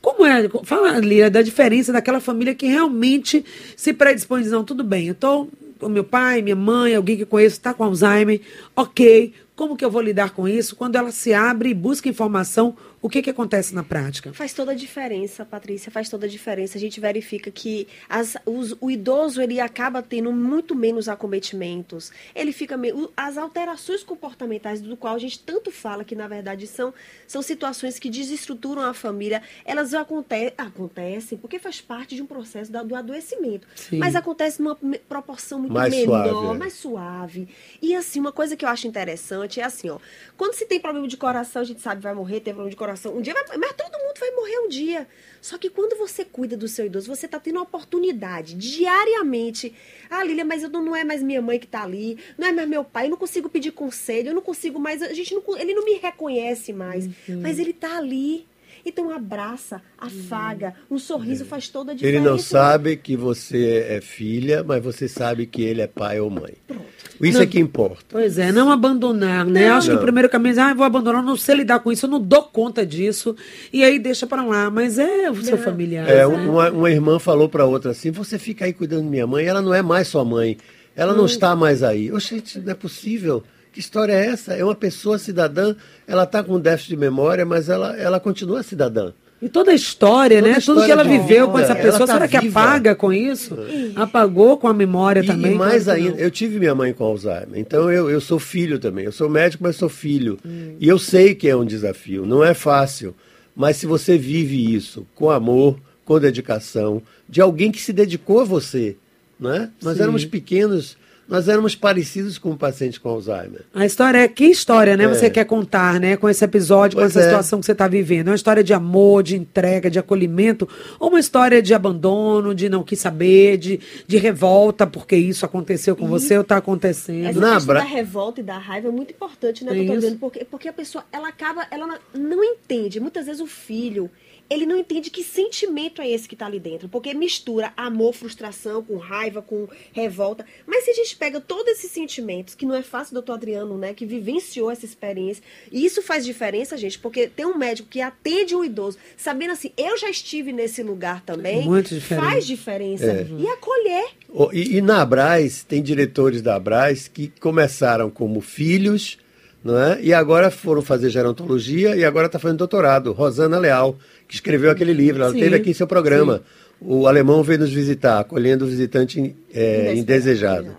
Como 0.00 0.26
é? 0.26 0.48
Fala, 0.64 0.98
Lira, 0.98 1.30
da 1.30 1.40
diferença 1.40 1.92
daquela 1.92 2.20
família 2.20 2.54
que 2.54 2.66
realmente 2.66 3.44
se 3.76 3.92
predispõe 3.92 4.44
não, 4.44 4.62
tudo 4.62 4.84
bem, 4.84 5.06
eu 5.06 5.12
estou 5.12 5.48
com 5.78 5.88
meu 5.88 6.04
pai, 6.04 6.42
minha 6.42 6.56
mãe, 6.56 6.94
alguém 6.94 7.16
que 7.16 7.24
conheço 7.24 7.56
está 7.56 7.74
com 7.74 7.84
Alzheimer, 7.84 8.40
ok, 8.76 9.32
como 9.56 9.76
que 9.76 9.84
eu 9.84 9.90
vou 9.90 10.02
lidar 10.02 10.30
com 10.30 10.48
isso? 10.48 10.74
Quando 10.74 10.96
ela 10.96 11.10
se 11.12 11.32
abre 11.32 11.70
e 11.70 11.74
busca 11.74 12.08
informação, 12.08 12.76
o 13.04 13.08
que, 13.10 13.20
que 13.20 13.28
acontece 13.28 13.74
na 13.74 13.82
prática? 13.82 14.32
Faz 14.32 14.54
toda 14.54 14.72
a 14.72 14.74
diferença, 14.74 15.44
Patrícia, 15.44 15.92
faz 15.92 16.08
toda 16.08 16.24
a 16.24 16.28
diferença. 16.28 16.78
A 16.78 16.80
gente 16.80 16.98
verifica 16.98 17.50
que 17.50 17.86
as, 18.08 18.34
os, 18.46 18.74
o 18.80 18.90
idoso 18.90 19.42
ele 19.42 19.60
acaba 19.60 20.00
tendo 20.02 20.32
muito 20.32 20.74
menos 20.74 21.06
acometimentos. 21.06 22.10
Ele 22.34 22.50
fica 22.50 22.78
meio, 22.78 23.12
as 23.14 23.36
alterações 23.36 24.02
comportamentais 24.02 24.80
do 24.80 24.96
qual 24.96 25.16
a 25.16 25.18
gente 25.18 25.38
tanto 25.38 25.70
fala 25.70 26.02
que 26.02 26.14
na 26.14 26.26
verdade 26.26 26.66
são, 26.66 26.94
são 27.26 27.42
situações 27.42 27.98
que 27.98 28.08
desestruturam 28.08 28.80
a 28.80 28.94
família. 28.94 29.42
Elas 29.66 29.92
aconte, 29.92 30.54
acontecem 30.56 31.36
porque 31.36 31.58
faz 31.58 31.82
parte 31.82 32.16
de 32.16 32.22
um 32.22 32.26
processo 32.26 32.72
da, 32.72 32.82
do 32.82 32.96
adoecimento, 32.96 33.68
Sim. 33.76 33.98
mas 33.98 34.16
acontece 34.16 34.62
numa 34.62 34.78
proporção 35.06 35.58
muito 35.58 35.74
mais 35.74 35.94
menor, 35.94 36.26
suave, 36.26 36.46
é. 36.46 36.58
mais 36.58 36.72
suave. 36.72 37.48
E 37.82 37.94
assim 37.94 38.18
uma 38.18 38.32
coisa 38.32 38.56
que 38.56 38.64
eu 38.64 38.68
acho 38.70 38.86
interessante 38.86 39.60
é 39.60 39.64
assim, 39.64 39.90
ó, 39.90 39.98
quando 40.38 40.54
se 40.54 40.64
tem 40.64 40.80
problema 40.80 41.06
de 41.06 41.18
coração 41.18 41.60
a 41.60 41.66
gente 41.66 41.82
sabe 41.82 42.00
vai 42.00 42.14
morrer, 42.14 42.40
tem 42.40 42.54
problema 42.54 42.70
de 42.70 42.76
coração 42.76 42.93
coração. 42.94 43.16
Um 43.16 43.20
dia 43.20 43.34
vai, 43.34 43.56
mas 43.58 43.72
todo 43.72 43.92
mundo 43.92 44.18
vai 44.18 44.30
morrer 44.30 44.58
um 44.60 44.68
dia. 44.68 45.06
Só 45.40 45.58
que 45.58 45.68
quando 45.68 45.96
você 45.98 46.24
cuida 46.24 46.56
do 46.56 46.66
seu 46.68 46.86
idoso, 46.86 47.14
você 47.14 47.26
está 47.26 47.38
tendo 47.38 47.58
a 47.58 47.62
oportunidade 47.62 48.54
diariamente. 48.54 49.74
Ah, 50.08 50.24
Lília, 50.24 50.44
mas 50.44 50.62
eu 50.62 50.70
não, 50.70 50.82
não 50.82 50.96
é 50.96 51.04
mais 51.04 51.22
minha 51.22 51.42
mãe 51.42 51.58
que 51.58 51.66
está 51.66 51.82
ali, 51.82 52.18
não 52.38 52.48
é 52.48 52.52
mais 52.52 52.68
meu 52.68 52.84
pai, 52.84 53.06
eu 53.06 53.10
não 53.10 53.16
consigo 53.16 53.48
pedir 53.48 53.72
conselho, 53.72 54.30
eu 54.30 54.34
não 54.34 54.42
consigo 54.42 54.78
mais, 54.78 55.02
a 55.02 55.12
gente 55.12 55.34
não, 55.34 55.42
ele 55.58 55.74
não 55.74 55.84
me 55.84 55.94
reconhece 55.94 56.72
mais, 56.72 57.06
uhum. 57.06 57.40
mas 57.42 57.58
ele 57.58 57.70
está 57.70 57.98
ali. 57.98 58.46
Então 58.86 59.10
abraça, 59.10 59.80
afaga, 59.96 60.74
um 60.90 60.98
sorriso 60.98 61.44
faz 61.46 61.68
toda 61.68 61.92
a 61.92 61.94
diferença. 61.94 62.18
Ele 62.18 62.28
não 62.28 62.38
sabe 62.38 62.96
que 62.96 63.16
você 63.16 63.86
é 63.88 64.00
filha, 64.00 64.62
mas 64.62 64.82
você 64.84 65.08
sabe 65.08 65.46
que 65.46 65.62
ele 65.62 65.80
é 65.80 65.86
pai 65.86 66.20
ou 66.20 66.28
mãe. 66.28 66.54
Pronto. 66.66 66.84
Isso 67.20 67.40
é 67.40 67.46
que 67.46 67.58
importa. 67.58 68.04
Pois 68.10 68.38
é, 68.38 68.52
não 68.52 68.70
abandonar, 68.70 69.46
né? 69.46 69.70
Acho 69.70 69.88
que 69.88 69.92
o 69.92 69.96
Não. 69.96 70.02
primeiro 70.02 70.28
caminho 70.28 70.58
é, 70.58 70.62
ah, 70.62 70.74
vou 70.74 70.84
abandonar, 70.84 71.22
eu 71.22 71.26
não 71.26 71.36
sei 71.36 71.54
lidar 71.56 71.80
com 71.80 71.90
isso, 71.90 72.06
eu 72.06 72.10
não 72.10 72.20
dou 72.20 72.42
conta 72.42 72.84
disso. 72.84 73.34
E 73.72 73.82
aí 73.82 73.98
deixa 73.98 74.26
pra 74.26 74.44
lá. 74.44 74.70
Mas 74.70 74.98
é 74.98 75.30
o 75.30 75.42
seu 75.42 75.56
familiar. 75.56 76.08
É, 76.08 76.26
uma, 76.26 76.70
uma 76.70 76.90
irmã 76.90 77.18
falou 77.18 77.48
para 77.48 77.64
outra 77.64 77.92
assim: 77.92 78.10
você 78.10 78.38
fica 78.38 78.64
aí 78.64 78.72
cuidando 78.72 79.04
de 79.04 79.08
minha 79.08 79.26
mãe, 79.26 79.46
ela 79.46 79.62
não 79.62 79.72
é 79.72 79.80
mais 79.80 80.08
sua 80.08 80.24
mãe, 80.24 80.58
ela 80.94 81.14
não 81.14 81.26
está 81.26 81.56
mais 81.56 81.82
aí. 81.82 82.12
Oxe, 82.12 82.36
gente, 82.36 82.58
não 82.58 82.72
é 82.72 82.74
possível. 82.74 83.42
Que 83.74 83.80
história 83.80 84.12
é 84.12 84.26
essa? 84.28 84.54
É 84.54 84.64
uma 84.64 84.74
pessoa 84.74 85.18
cidadã, 85.18 85.74
ela 86.06 86.22
está 86.22 86.42
com 86.44 86.58
déficit 86.60 86.90
de 86.90 86.96
memória, 86.96 87.44
mas 87.44 87.68
ela, 87.68 87.96
ela 87.98 88.20
continua 88.20 88.62
cidadã. 88.62 89.12
E 89.42 89.48
toda 89.48 89.72
a 89.72 89.74
história, 89.74 90.38
Toda 90.38 90.48
né? 90.52 90.56
a 90.56 90.60
Tudo 90.60 90.76
que 90.76 90.80
história 90.82 90.92
ela 90.92 91.04
viveu 91.04 91.48
com 91.48 91.58
essa 91.58 91.74
pessoa, 91.74 92.06
tá 92.06 92.14
será 92.14 92.28
que 92.28 92.38
viva. 92.38 92.60
apaga 92.60 92.94
com 92.94 93.12
isso? 93.12 93.54
Apagou 93.96 94.56
com 94.56 94.68
a 94.68 94.72
memória 94.72 95.20
E, 95.20 95.26
também? 95.26 95.52
e 95.52 95.54
mais 95.56 95.84
que 95.84 95.90
ainda, 95.90 96.10
não. 96.12 96.18
eu 96.18 96.30
tive 96.30 96.58
minha 96.58 96.74
mãe 96.74 96.92
com 96.94 97.04
Alzheimer, 97.04 97.56
então 97.58 97.90
eu, 97.90 98.08
eu 98.08 98.20
sou 98.20 98.38
filho 98.38 98.78
também. 98.78 99.04
Eu 99.04 99.12
sou 99.12 99.28
médico, 99.28 99.62
mas 99.64 99.76
sou 99.76 99.88
filho. 99.88 100.38
E 100.80 100.88
eu 100.88 100.98
sei 100.98 101.34
que 101.34 101.48
é 101.48 101.56
um 101.56 101.64
desafio, 101.64 102.24
não 102.24 102.42
é 102.44 102.54
fácil. 102.54 103.14
Mas 103.56 103.76
se 103.76 103.86
você 103.86 104.16
vive 104.16 104.72
isso 104.74 105.06
com 105.14 105.30
amor, 105.30 105.78
com 106.04 106.18
dedicação, 106.18 107.02
de 107.28 107.40
alguém 107.40 107.70
que 107.70 107.80
se 107.82 107.92
dedicou 107.92 108.40
a 108.40 108.44
você, 108.44 108.96
né? 109.38 109.68
Nós 109.82 109.96
Sim. 109.96 110.02
éramos 110.04 110.24
pequenos, 110.24 110.96
nós 111.28 111.48
éramos 111.48 111.74
parecidos 111.74 112.36
com 112.38 112.50
um 112.50 112.56
paciente 112.56 113.00
com 113.00 113.08
Alzheimer. 113.08 113.62
A 113.74 113.86
história 113.86 114.18
é 114.18 114.28
que 114.28 114.44
história, 114.44 114.96
né? 114.96 115.04
É. 115.04 115.08
Você 115.08 115.30
quer 115.30 115.44
contar, 115.44 115.98
né? 115.98 116.16
Com 116.16 116.28
esse 116.28 116.44
episódio, 116.44 116.96
Pois 116.98 117.12
com 117.12 117.18
essa 117.18 117.26
é. 117.26 117.30
situação 117.30 117.60
que 117.60 117.66
você 117.66 117.72
está 117.72 117.88
vivendo. 117.88 118.28
É 118.28 118.30
uma 118.30 118.36
história 118.36 118.62
de 118.62 118.74
amor, 118.74 119.22
de 119.22 119.36
entrega, 119.36 119.90
de 119.90 119.98
acolhimento, 119.98 120.68
ou 121.00 121.08
uma 121.08 121.20
história 121.20 121.62
de 121.62 121.72
abandono, 121.72 122.54
de 122.54 122.68
não 122.68 122.82
quis 122.82 122.98
saber, 123.00 123.56
de, 123.56 123.80
de 124.06 124.16
revolta, 124.16 124.86
porque 124.86 125.16
isso 125.16 125.44
aconteceu 125.46 125.96
com 125.96 126.06
você 126.06 126.36
ou 126.36 126.42
está 126.42 126.56
acontecendo. 126.58 127.26
Essa 127.26 127.40
Na 127.40 127.54
questão 127.54 127.66
bra- 127.74 127.80
da 127.80 127.86
revolta 127.86 128.40
e 128.40 128.44
da 128.44 128.58
raiva 128.58 128.88
é 128.88 128.90
muito 128.90 129.12
importante, 129.12 129.64
né, 129.64 129.72
Tem 129.72 129.86
doutor? 129.86 130.16
Porque, 130.20 130.44
porque 130.44 130.68
a 130.68 130.72
pessoa, 130.72 131.04
ela 131.12 131.28
acaba, 131.28 131.66
ela 131.70 131.98
não 132.12 132.44
entende. 132.44 133.00
Muitas 133.00 133.26
vezes 133.26 133.40
o 133.40 133.46
filho, 133.46 134.10
ele 134.54 134.66
não 134.66 134.78
entende 134.78 135.10
que 135.10 135.22
sentimento 135.22 136.00
é 136.00 136.08
esse 136.08 136.28
que 136.28 136.34
está 136.34 136.46
ali 136.46 136.60
dentro. 136.60 136.88
Porque 136.88 137.12
mistura 137.12 137.72
amor, 137.76 138.14
frustração, 138.14 138.82
com 138.82 138.96
raiva, 138.96 139.42
com 139.42 139.68
revolta. 139.92 140.46
Mas 140.66 140.84
se 140.84 140.90
a 140.90 140.94
gente 140.94 141.16
pega 141.16 141.40
todos 141.40 141.72
esses 141.72 141.90
sentimentos, 141.90 142.54
que 142.54 142.64
não 142.64 142.74
é 142.74 142.82
fácil, 142.82 143.14
doutor 143.14 143.34
Adriano, 143.34 143.76
né, 143.76 143.92
que 143.92 144.06
vivenciou 144.06 144.70
essa 144.70 144.84
experiência, 144.84 145.42
e 145.70 145.84
isso 145.84 146.00
faz 146.02 146.24
diferença, 146.24 146.76
gente, 146.76 146.98
porque 146.98 147.26
tem 147.26 147.44
um 147.44 147.56
médico 147.56 147.88
que 147.88 148.00
atende 148.00 148.54
um 148.54 148.64
idoso, 148.64 148.98
sabendo 149.16 149.52
assim, 149.52 149.72
eu 149.76 149.98
já 149.98 150.08
estive 150.08 150.52
nesse 150.52 150.82
lugar 150.82 151.22
também, 151.22 151.64
Muito 151.64 151.94
diferente. 151.94 152.24
faz 152.24 152.46
diferença. 152.46 153.04
É. 153.04 153.26
E 153.38 153.46
acolher. 153.48 154.08
E, 154.52 154.76
e 154.76 154.80
na 154.80 155.02
Abraz, 155.02 155.64
tem 155.64 155.82
diretores 155.82 156.42
da 156.42 156.56
Abraz 156.56 157.08
que 157.08 157.32
começaram 157.40 158.10
como 158.10 158.40
filhos, 158.40 159.18
não 159.64 159.78
é? 159.78 159.98
e 160.02 160.12
agora 160.12 160.50
foram 160.50 160.82
fazer 160.82 161.08
gerontologia 161.10 161.96
e 161.96 162.04
agora 162.04 162.26
está 162.26 162.38
fazendo 162.38 162.58
doutorado. 162.58 163.12
Rosana 163.12 163.58
Leal, 163.58 163.96
que 164.28 164.34
escreveu 164.34 164.70
aquele 164.70 164.92
livro, 164.92 165.22
ela 165.22 165.32
Sim, 165.32 165.40
teve 165.40 165.56
aqui 165.56 165.70
em 165.70 165.74
seu 165.74 165.86
programa. 165.86 166.42
O 166.80 167.06
alemão 167.06 167.42
veio 167.42 167.60
nos 167.60 167.72
visitar, 167.72 168.20
acolhendo 168.20 168.64
o 168.66 168.68
visitante 168.68 169.34
é, 169.54 169.94
indesejado. 169.94 170.76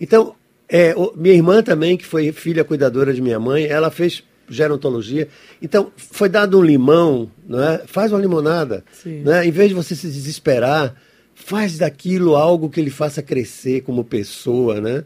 Então, 0.00 0.34
é, 0.68 0.92
o- 0.96 1.12
minha 1.14 1.34
irmã 1.34 1.62
também, 1.62 1.96
que 1.96 2.04
foi 2.04 2.32
filha 2.32 2.64
cuidadora 2.64 3.14
de 3.14 3.22
minha 3.22 3.38
mãe, 3.38 3.64
ela 3.66 3.90
fez 3.90 4.24
gerontologia. 4.48 5.28
Então, 5.62 5.92
foi 5.96 6.28
dado 6.28 6.58
um 6.58 6.62
limão, 6.62 7.30
não 7.46 7.62
é? 7.62 7.82
faz 7.86 8.10
uma 8.12 8.20
limonada. 8.20 8.84
Sim. 9.02 9.20
Né? 9.22 9.46
Em 9.46 9.50
vez 9.50 9.68
de 9.68 9.74
você 9.74 9.94
se 9.94 10.06
desesperar, 10.08 10.94
faz 11.34 11.78
daquilo 11.78 12.36
algo 12.36 12.70
que 12.70 12.80
lhe 12.80 12.90
faça 12.90 13.22
crescer 13.22 13.82
como 13.82 14.04
pessoa. 14.04 14.80
Né? 14.80 15.04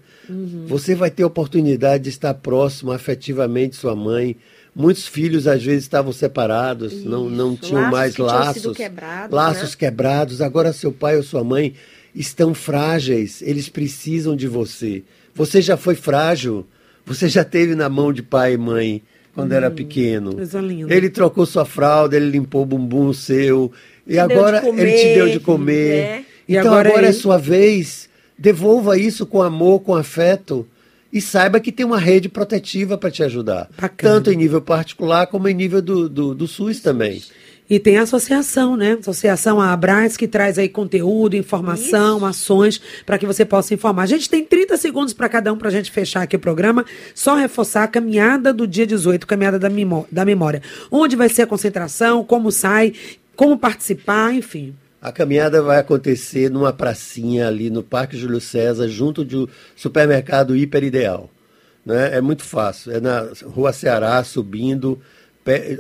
Você 0.66 0.94
vai 0.94 1.10
ter 1.10 1.24
oportunidade 1.24 2.04
de 2.04 2.10
estar 2.10 2.34
próximo 2.34 2.92
afetivamente 2.92 3.70
de 3.70 3.76
sua 3.76 3.96
mãe. 3.96 4.36
Muitos 4.74 5.06
filhos, 5.06 5.46
às 5.46 5.62
vezes, 5.62 5.84
estavam 5.84 6.12
separados, 6.12 7.04
não, 7.04 7.28
não 7.28 7.54
Isso. 7.54 7.62
tinham 7.62 7.80
Laços 7.82 7.92
mais 7.98 8.14
que 8.14 8.22
laços. 8.22 8.76
quebrados, 8.76 9.34
laços 9.34 9.70
né? 9.70 9.76
quebrados. 9.78 10.40
Agora, 10.40 10.72
seu 10.72 10.92
pai 10.92 11.16
ou 11.16 11.22
sua 11.22 11.42
mãe 11.42 11.74
estão 12.14 12.54
frágeis, 12.54 13.42
eles 13.42 13.68
precisam 13.68 14.36
de 14.36 14.46
você. 14.46 15.02
Você 15.34 15.60
já 15.60 15.76
foi 15.76 15.94
frágil, 15.94 16.66
você 17.04 17.28
já 17.28 17.44
teve 17.44 17.74
na 17.74 17.88
mão 17.88 18.12
de 18.12 18.22
pai 18.22 18.54
e 18.54 18.58
mãe 18.58 19.02
quando 19.42 19.52
era 19.52 19.70
pequeno. 19.70 20.36
Ele 20.90 21.08
trocou 21.10 21.46
sua 21.46 21.64
fralda, 21.64 22.16
ele 22.16 22.30
limpou 22.30 22.62
o 22.62 22.66
bumbum 22.66 23.12
seu. 23.12 23.72
E 24.06 24.12
de 24.12 24.18
agora 24.18 24.60
comer, 24.60 24.82
ele 24.82 24.92
te 24.98 25.14
deu 25.14 25.28
de 25.28 25.40
comer. 25.40 26.02
né? 26.02 26.24
Então 26.48 26.72
agora 26.72 26.88
agora, 26.88 27.06
é 27.06 27.10
ele- 27.10 27.12
sua 27.18 27.38
vez. 27.38 28.08
Devolva 28.38 28.96
isso 28.98 29.26
com 29.26 29.42
amor, 29.42 29.80
com 29.80 29.94
afeto. 29.94 30.66
E 31.12 31.20
saiba 31.20 31.58
que 31.58 31.72
tem 31.72 31.86
uma 31.86 31.98
rede 31.98 32.28
protetiva 32.28 32.98
para 32.98 33.10
te 33.10 33.22
ajudar. 33.22 33.68
Bacana. 33.80 34.14
Tanto 34.14 34.30
em 34.30 34.36
nível 34.36 34.60
particular 34.60 35.26
como 35.26 35.48
em 35.48 35.54
nível 35.54 35.80
do, 35.80 36.08
do, 36.08 36.34
do 36.34 36.46
SUS 36.46 36.80
também. 36.80 37.22
E 37.70 37.78
tem 37.78 37.98
a 37.98 38.02
associação, 38.02 38.76
né? 38.76 38.96
Associação 38.98 39.60
a 39.60 39.72
Abraz, 39.72 40.16
que 40.16 40.26
traz 40.26 40.58
aí 40.58 40.68
conteúdo, 40.70 41.36
informação, 41.36 42.24
ações, 42.24 42.80
para 43.04 43.18
que 43.18 43.26
você 43.26 43.44
possa 43.44 43.74
informar. 43.74 44.04
A 44.04 44.06
gente 44.06 44.30
tem 44.30 44.42
30 44.42 44.76
segundos 44.78 45.12
para 45.12 45.28
cada 45.28 45.52
um 45.52 45.56
para 45.58 45.68
a 45.68 45.70
gente 45.70 45.90
fechar 45.90 46.22
aqui 46.22 46.34
o 46.36 46.38
programa. 46.38 46.86
Só 47.14 47.34
reforçar 47.34 47.84
a 47.84 47.88
caminhada 47.88 48.52
do 48.54 48.66
dia 48.66 48.86
18, 48.86 49.26
caminhada 49.26 49.58
da, 49.58 49.68
memó- 49.68 50.06
da 50.10 50.24
memória. 50.24 50.62
Onde 50.90 51.14
vai 51.14 51.28
ser 51.28 51.42
a 51.42 51.46
concentração, 51.46 52.24
como 52.24 52.50
sai, 52.50 52.94
como 53.36 53.58
participar, 53.58 54.32
enfim. 54.32 54.74
A 55.00 55.12
caminhada 55.12 55.62
vai 55.62 55.78
acontecer 55.78 56.50
numa 56.50 56.72
pracinha 56.72 57.46
ali 57.48 57.68
no 57.70 57.82
Parque 57.82 58.16
Júlio 58.16 58.40
César, 58.40 58.88
junto 58.88 59.22
do 59.24 59.48
supermercado 59.76 60.56
Hiper 60.56 60.82
Ideal. 60.82 61.30
Né? 61.84 62.16
É 62.16 62.20
muito 62.20 62.42
fácil. 62.44 62.92
É 62.92 63.00
na 63.00 63.28
Rua 63.44 63.72
Ceará, 63.72 64.24
subindo. 64.24 64.98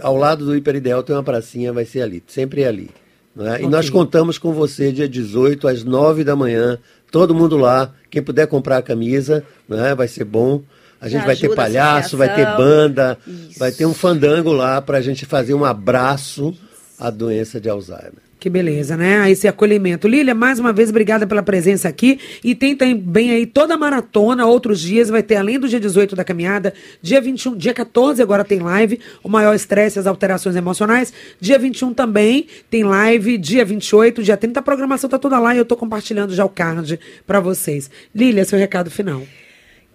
Ao 0.02 0.16
lado 0.16 0.44
do 0.44 0.56
Hiper 0.56 0.76
Ideal 0.76 1.02
tem 1.02 1.14
uma 1.14 1.22
pracinha, 1.22 1.72
vai 1.72 1.84
ser 1.84 2.02
ali. 2.02 2.22
Sempre 2.26 2.62
é 2.62 2.68
ali. 2.68 2.90
né? 3.34 3.62
E 3.62 3.66
nós 3.66 3.88
contamos 3.90 4.38
com 4.38 4.52
você 4.52 4.92
dia 4.92 5.08
18, 5.08 5.68
às 5.68 5.84
9 5.84 6.24
da 6.24 6.34
manhã. 6.36 6.78
Todo 7.10 7.34
mundo 7.34 7.56
lá. 7.56 7.92
Quem 8.10 8.22
puder 8.22 8.46
comprar 8.46 8.78
a 8.78 8.82
camisa, 8.82 9.44
né? 9.68 9.94
vai 9.94 10.08
ser 10.08 10.24
bom. 10.24 10.62
A 11.00 11.08
gente 11.08 11.20
Já 11.20 11.26
vai 11.26 11.36
ter 11.36 11.54
palhaço, 11.54 12.16
vai 12.16 12.34
ter 12.34 12.44
banda, 12.56 13.16
Isso. 13.26 13.58
vai 13.58 13.70
ter 13.70 13.86
um 13.86 13.94
fandango 13.94 14.52
lá 14.52 14.82
para 14.82 14.98
a 14.98 15.00
gente 15.00 15.24
fazer 15.24 15.54
um 15.54 15.64
abraço 15.64 16.52
à 16.98 17.08
doença 17.08 17.60
de 17.60 17.68
Alzheimer. 17.68 18.27
Que 18.38 18.48
beleza, 18.48 18.96
né? 18.96 19.20
Aí 19.20 19.32
Esse 19.32 19.48
acolhimento. 19.48 20.06
Lília, 20.06 20.34
mais 20.34 20.60
uma 20.60 20.72
vez, 20.72 20.90
obrigada 20.90 21.26
pela 21.26 21.42
presença 21.42 21.88
aqui. 21.88 22.20
E 22.44 22.54
tem 22.54 22.76
também 22.76 23.32
aí 23.32 23.46
toda 23.46 23.74
a 23.74 23.76
maratona, 23.76 24.46
outros 24.46 24.80
dias, 24.80 25.08
vai 25.08 25.22
ter 25.22 25.36
além 25.36 25.58
do 25.58 25.68
dia 25.68 25.80
18 25.80 26.14
da 26.14 26.22
caminhada, 26.22 26.72
dia 27.02 27.20
21, 27.20 27.56
dia 27.56 27.74
14 27.74 28.22
agora 28.22 28.44
tem 28.44 28.60
live, 28.60 29.00
o 29.24 29.28
maior 29.28 29.54
estresse 29.54 29.98
as 29.98 30.06
alterações 30.06 30.54
emocionais. 30.54 31.12
Dia 31.40 31.58
21 31.58 31.92
também 31.92 32.46
tem 32.70 32.84
live, 32.84 33.36
dia 33.38 33.64
28, 33.64 34.22
dia 34.22 34.36
30, 34.36 34.60
a 34.60 34.62
programação 34.62 35.10
tá 35.10 35.18
toda 35.18 35.38
lá 35.38 35.54
e 35.54 35.58
eu 35.58 35.64
tô 35.64 35.76
compartilhando 35.76 36.32
já 36.32 36.44
o 36.44 36.48
card 36.48 36.98
para 37.26 37.40
vocês. 37.40 37.90
Lília, 38.14 38.44
seu 38.44 38.58
recado 38.58 38.88
final. 38.88 39.22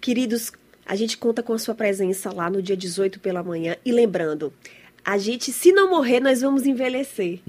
Queridos, 0.02 0.52
a 0.86 0.98
gente 0.98 1.18
conta 1.18 1.42
com 1.42 1.54
a 1.54 1.58
sua 1.58 1.74
presença 1.74 2.30
lá 2.34 2.50
no 2.50 2.62
dia 2.62 2.76
18 2.76 3.22
pela 3.22 3.42
manhã. 3.42 3.78
E 3.86 3.92
lembrando, 3.92 4.52
a 5.06 5.18
gente, 5.18 5.52
se 5.52 5.72
não 5.72 5.90
morrer, 5.90 6.20
nós 6.20 6.42
vamos 6.42 6.66
envelhecer. 6.66 7.40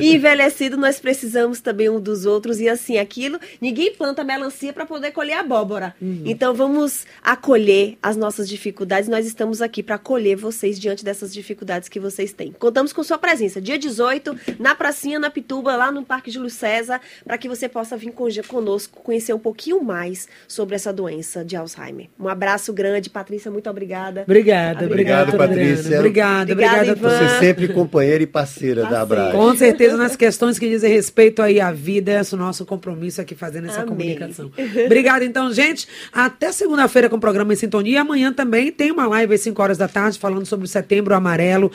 E 0.00 0.14
envelhecido, 0.16 0.76
nós 0.76 1.00
precisamos 1.00 1.60
também 1.60 1.88
um 1.88 2.00
dos 2.00 2.26
outros. 2.26 2.60
E 2.60 2.68
assim, 2.68 2.98
aquilo, 2.98 3.38
ninguém 3.60 3.92
planta 3.94 4.22
melancia 4.22 4.72
para 4.72 4.84
poder 4.84 5.10
colher 5.12 5.34
abóbora. 5.38 5.94
Então 6.24 6.52
vamos 6.54 7.06
acolher 7.22 7.96
as 8.02 8.16
nossas 8.16 8.48
dificuldades. 8.48 9.08
Nós 9.08 9.26
estamos 9.26 9.62
aqui 9.62 9.82
para 9.82 9.94
acolher 9.94 10.36
vocês 10.36 10.78
diante 10.78 11.04
dessas 11.04 11.32
dificuldades 11.32 11.88
que 11.88 11.98
vocês 12.00 12.32
têm. 12.32 12.52
Contamos 12.58 12.92
com 12.92 13.02
sua 13.02 13.18
presença, 13.18 13.60
dia 13.60 13.78
18, 13.78 14.36
na 14.58 14.74
Pracinha, 14.74 15.18
na 15.18 15.30
Pituba, 15.30 15.76
lá 15.76 15.90
no 15.90 16.04
Parque 16.04 16.30
Júlio 16.30 16.50
César, 16.50 17.00
para 17.24 17.38
que 17.38 17.48
você 17.48 17.68
possa 17.68 17.96
vir 17.96 18.12
con- 18.12 18.28
conosco 18.46 19.00
conhecer 19.02 19.32
um 19.32 19.38
pouquinho 19.38 19.82
mais 19.82 20.28
sobre 20.46 20.74
essa 20.74 20.92
doença 20.92 21.44
de 21.44 21.56
Alzheimer. 21.56 22.08
Um 22.18 22.28
abraço 22.28 22.72
grande, 22.72 23.08
Patrícia, 23.08 23.50
muito 23.50 23.68
obrigada. 23.70 24.22
Obrigada, 24.22 24.84
obrigada, 24.84 25.30
Adriana. 25.32 25.48
Patrícia. 25.48 25.98
Obrigada, 25.98 26.52
Obrigada, 26.52 26.76
obrigada. 26.78 26.97
Ivan. 26.98 27.08
Você 27.08 27.24
é 27.24 27.38
sempre 27.38 27.68
companheira 27.68 28.22
e 28.22 28.26
parceira 28.26 28.82
da 28.82 28.88
Parceira. 29.06 29.28
Abra. 29.28 29.38
Com 29.38 29.56
certeza, 29.56 29.96
nas 29.96 30.16
questões 30.16 30.58
que 30.58 30.68
dizem 30.68 30.92
respeito 30.92 31.40
aí 31.40 31.60
à 31.60 31.70
vida, 31.72 32.12
esse 32.20 32.34
é 32.34 32.36
o 32.36 32.40
nosso 32.40 32.66
compromisso 32.66 33.20
aqui 33.20 33.34
fazendo 33.34 33.68
essa 33.68 33.82
Amém. 33.82 33.88
comunicação. 33.88 34.50
Obrigada, 34.84 35.24
então, 35.24 35.52
gente. 35.52 35.86
Até 36.12 36.52
segunda-feira 36.52 37.08
com 37.08 37.16
o 37.16 37.20
programa 37.20 37.52
em 37.52 37.56
sintonia. 37.56 38.00
Amanhã 38.00 38.32
também 38.32 38.72
tem 38.72 38.90
uma 38.90 39.06
live 39.06 39.34
às 39.34 39.40
5 39.40 39.62
horas 39.62 39.78
da 39.78 39.88
tarde 39.88 40.18
falando 40.18 40.44
sobre 40.46 40.66
o 40.66 40.68
setembro 40.68 41.14
amarelo. 41.14 41.70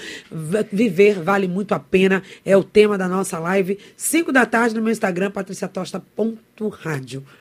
Viver 0.71 1.21
vale 1.21 1.47
muito 1.47 1.73
a 1.73 1.79
pena. 1.79 2.21
É 2.45 2.55
o 2.57 2.63
tema 2.63 2.97
da 2.97 3.07
nossa 3.07 3.39
live. 3.39 3.79
5 3.95 4.31
da 4.31 4.45
tarde 4.45 4.75
no 4.75 4.81
meu 4.81 4.91
Instagram, 4.91 5.31
patriciatosta.rádio. 5.31 7.23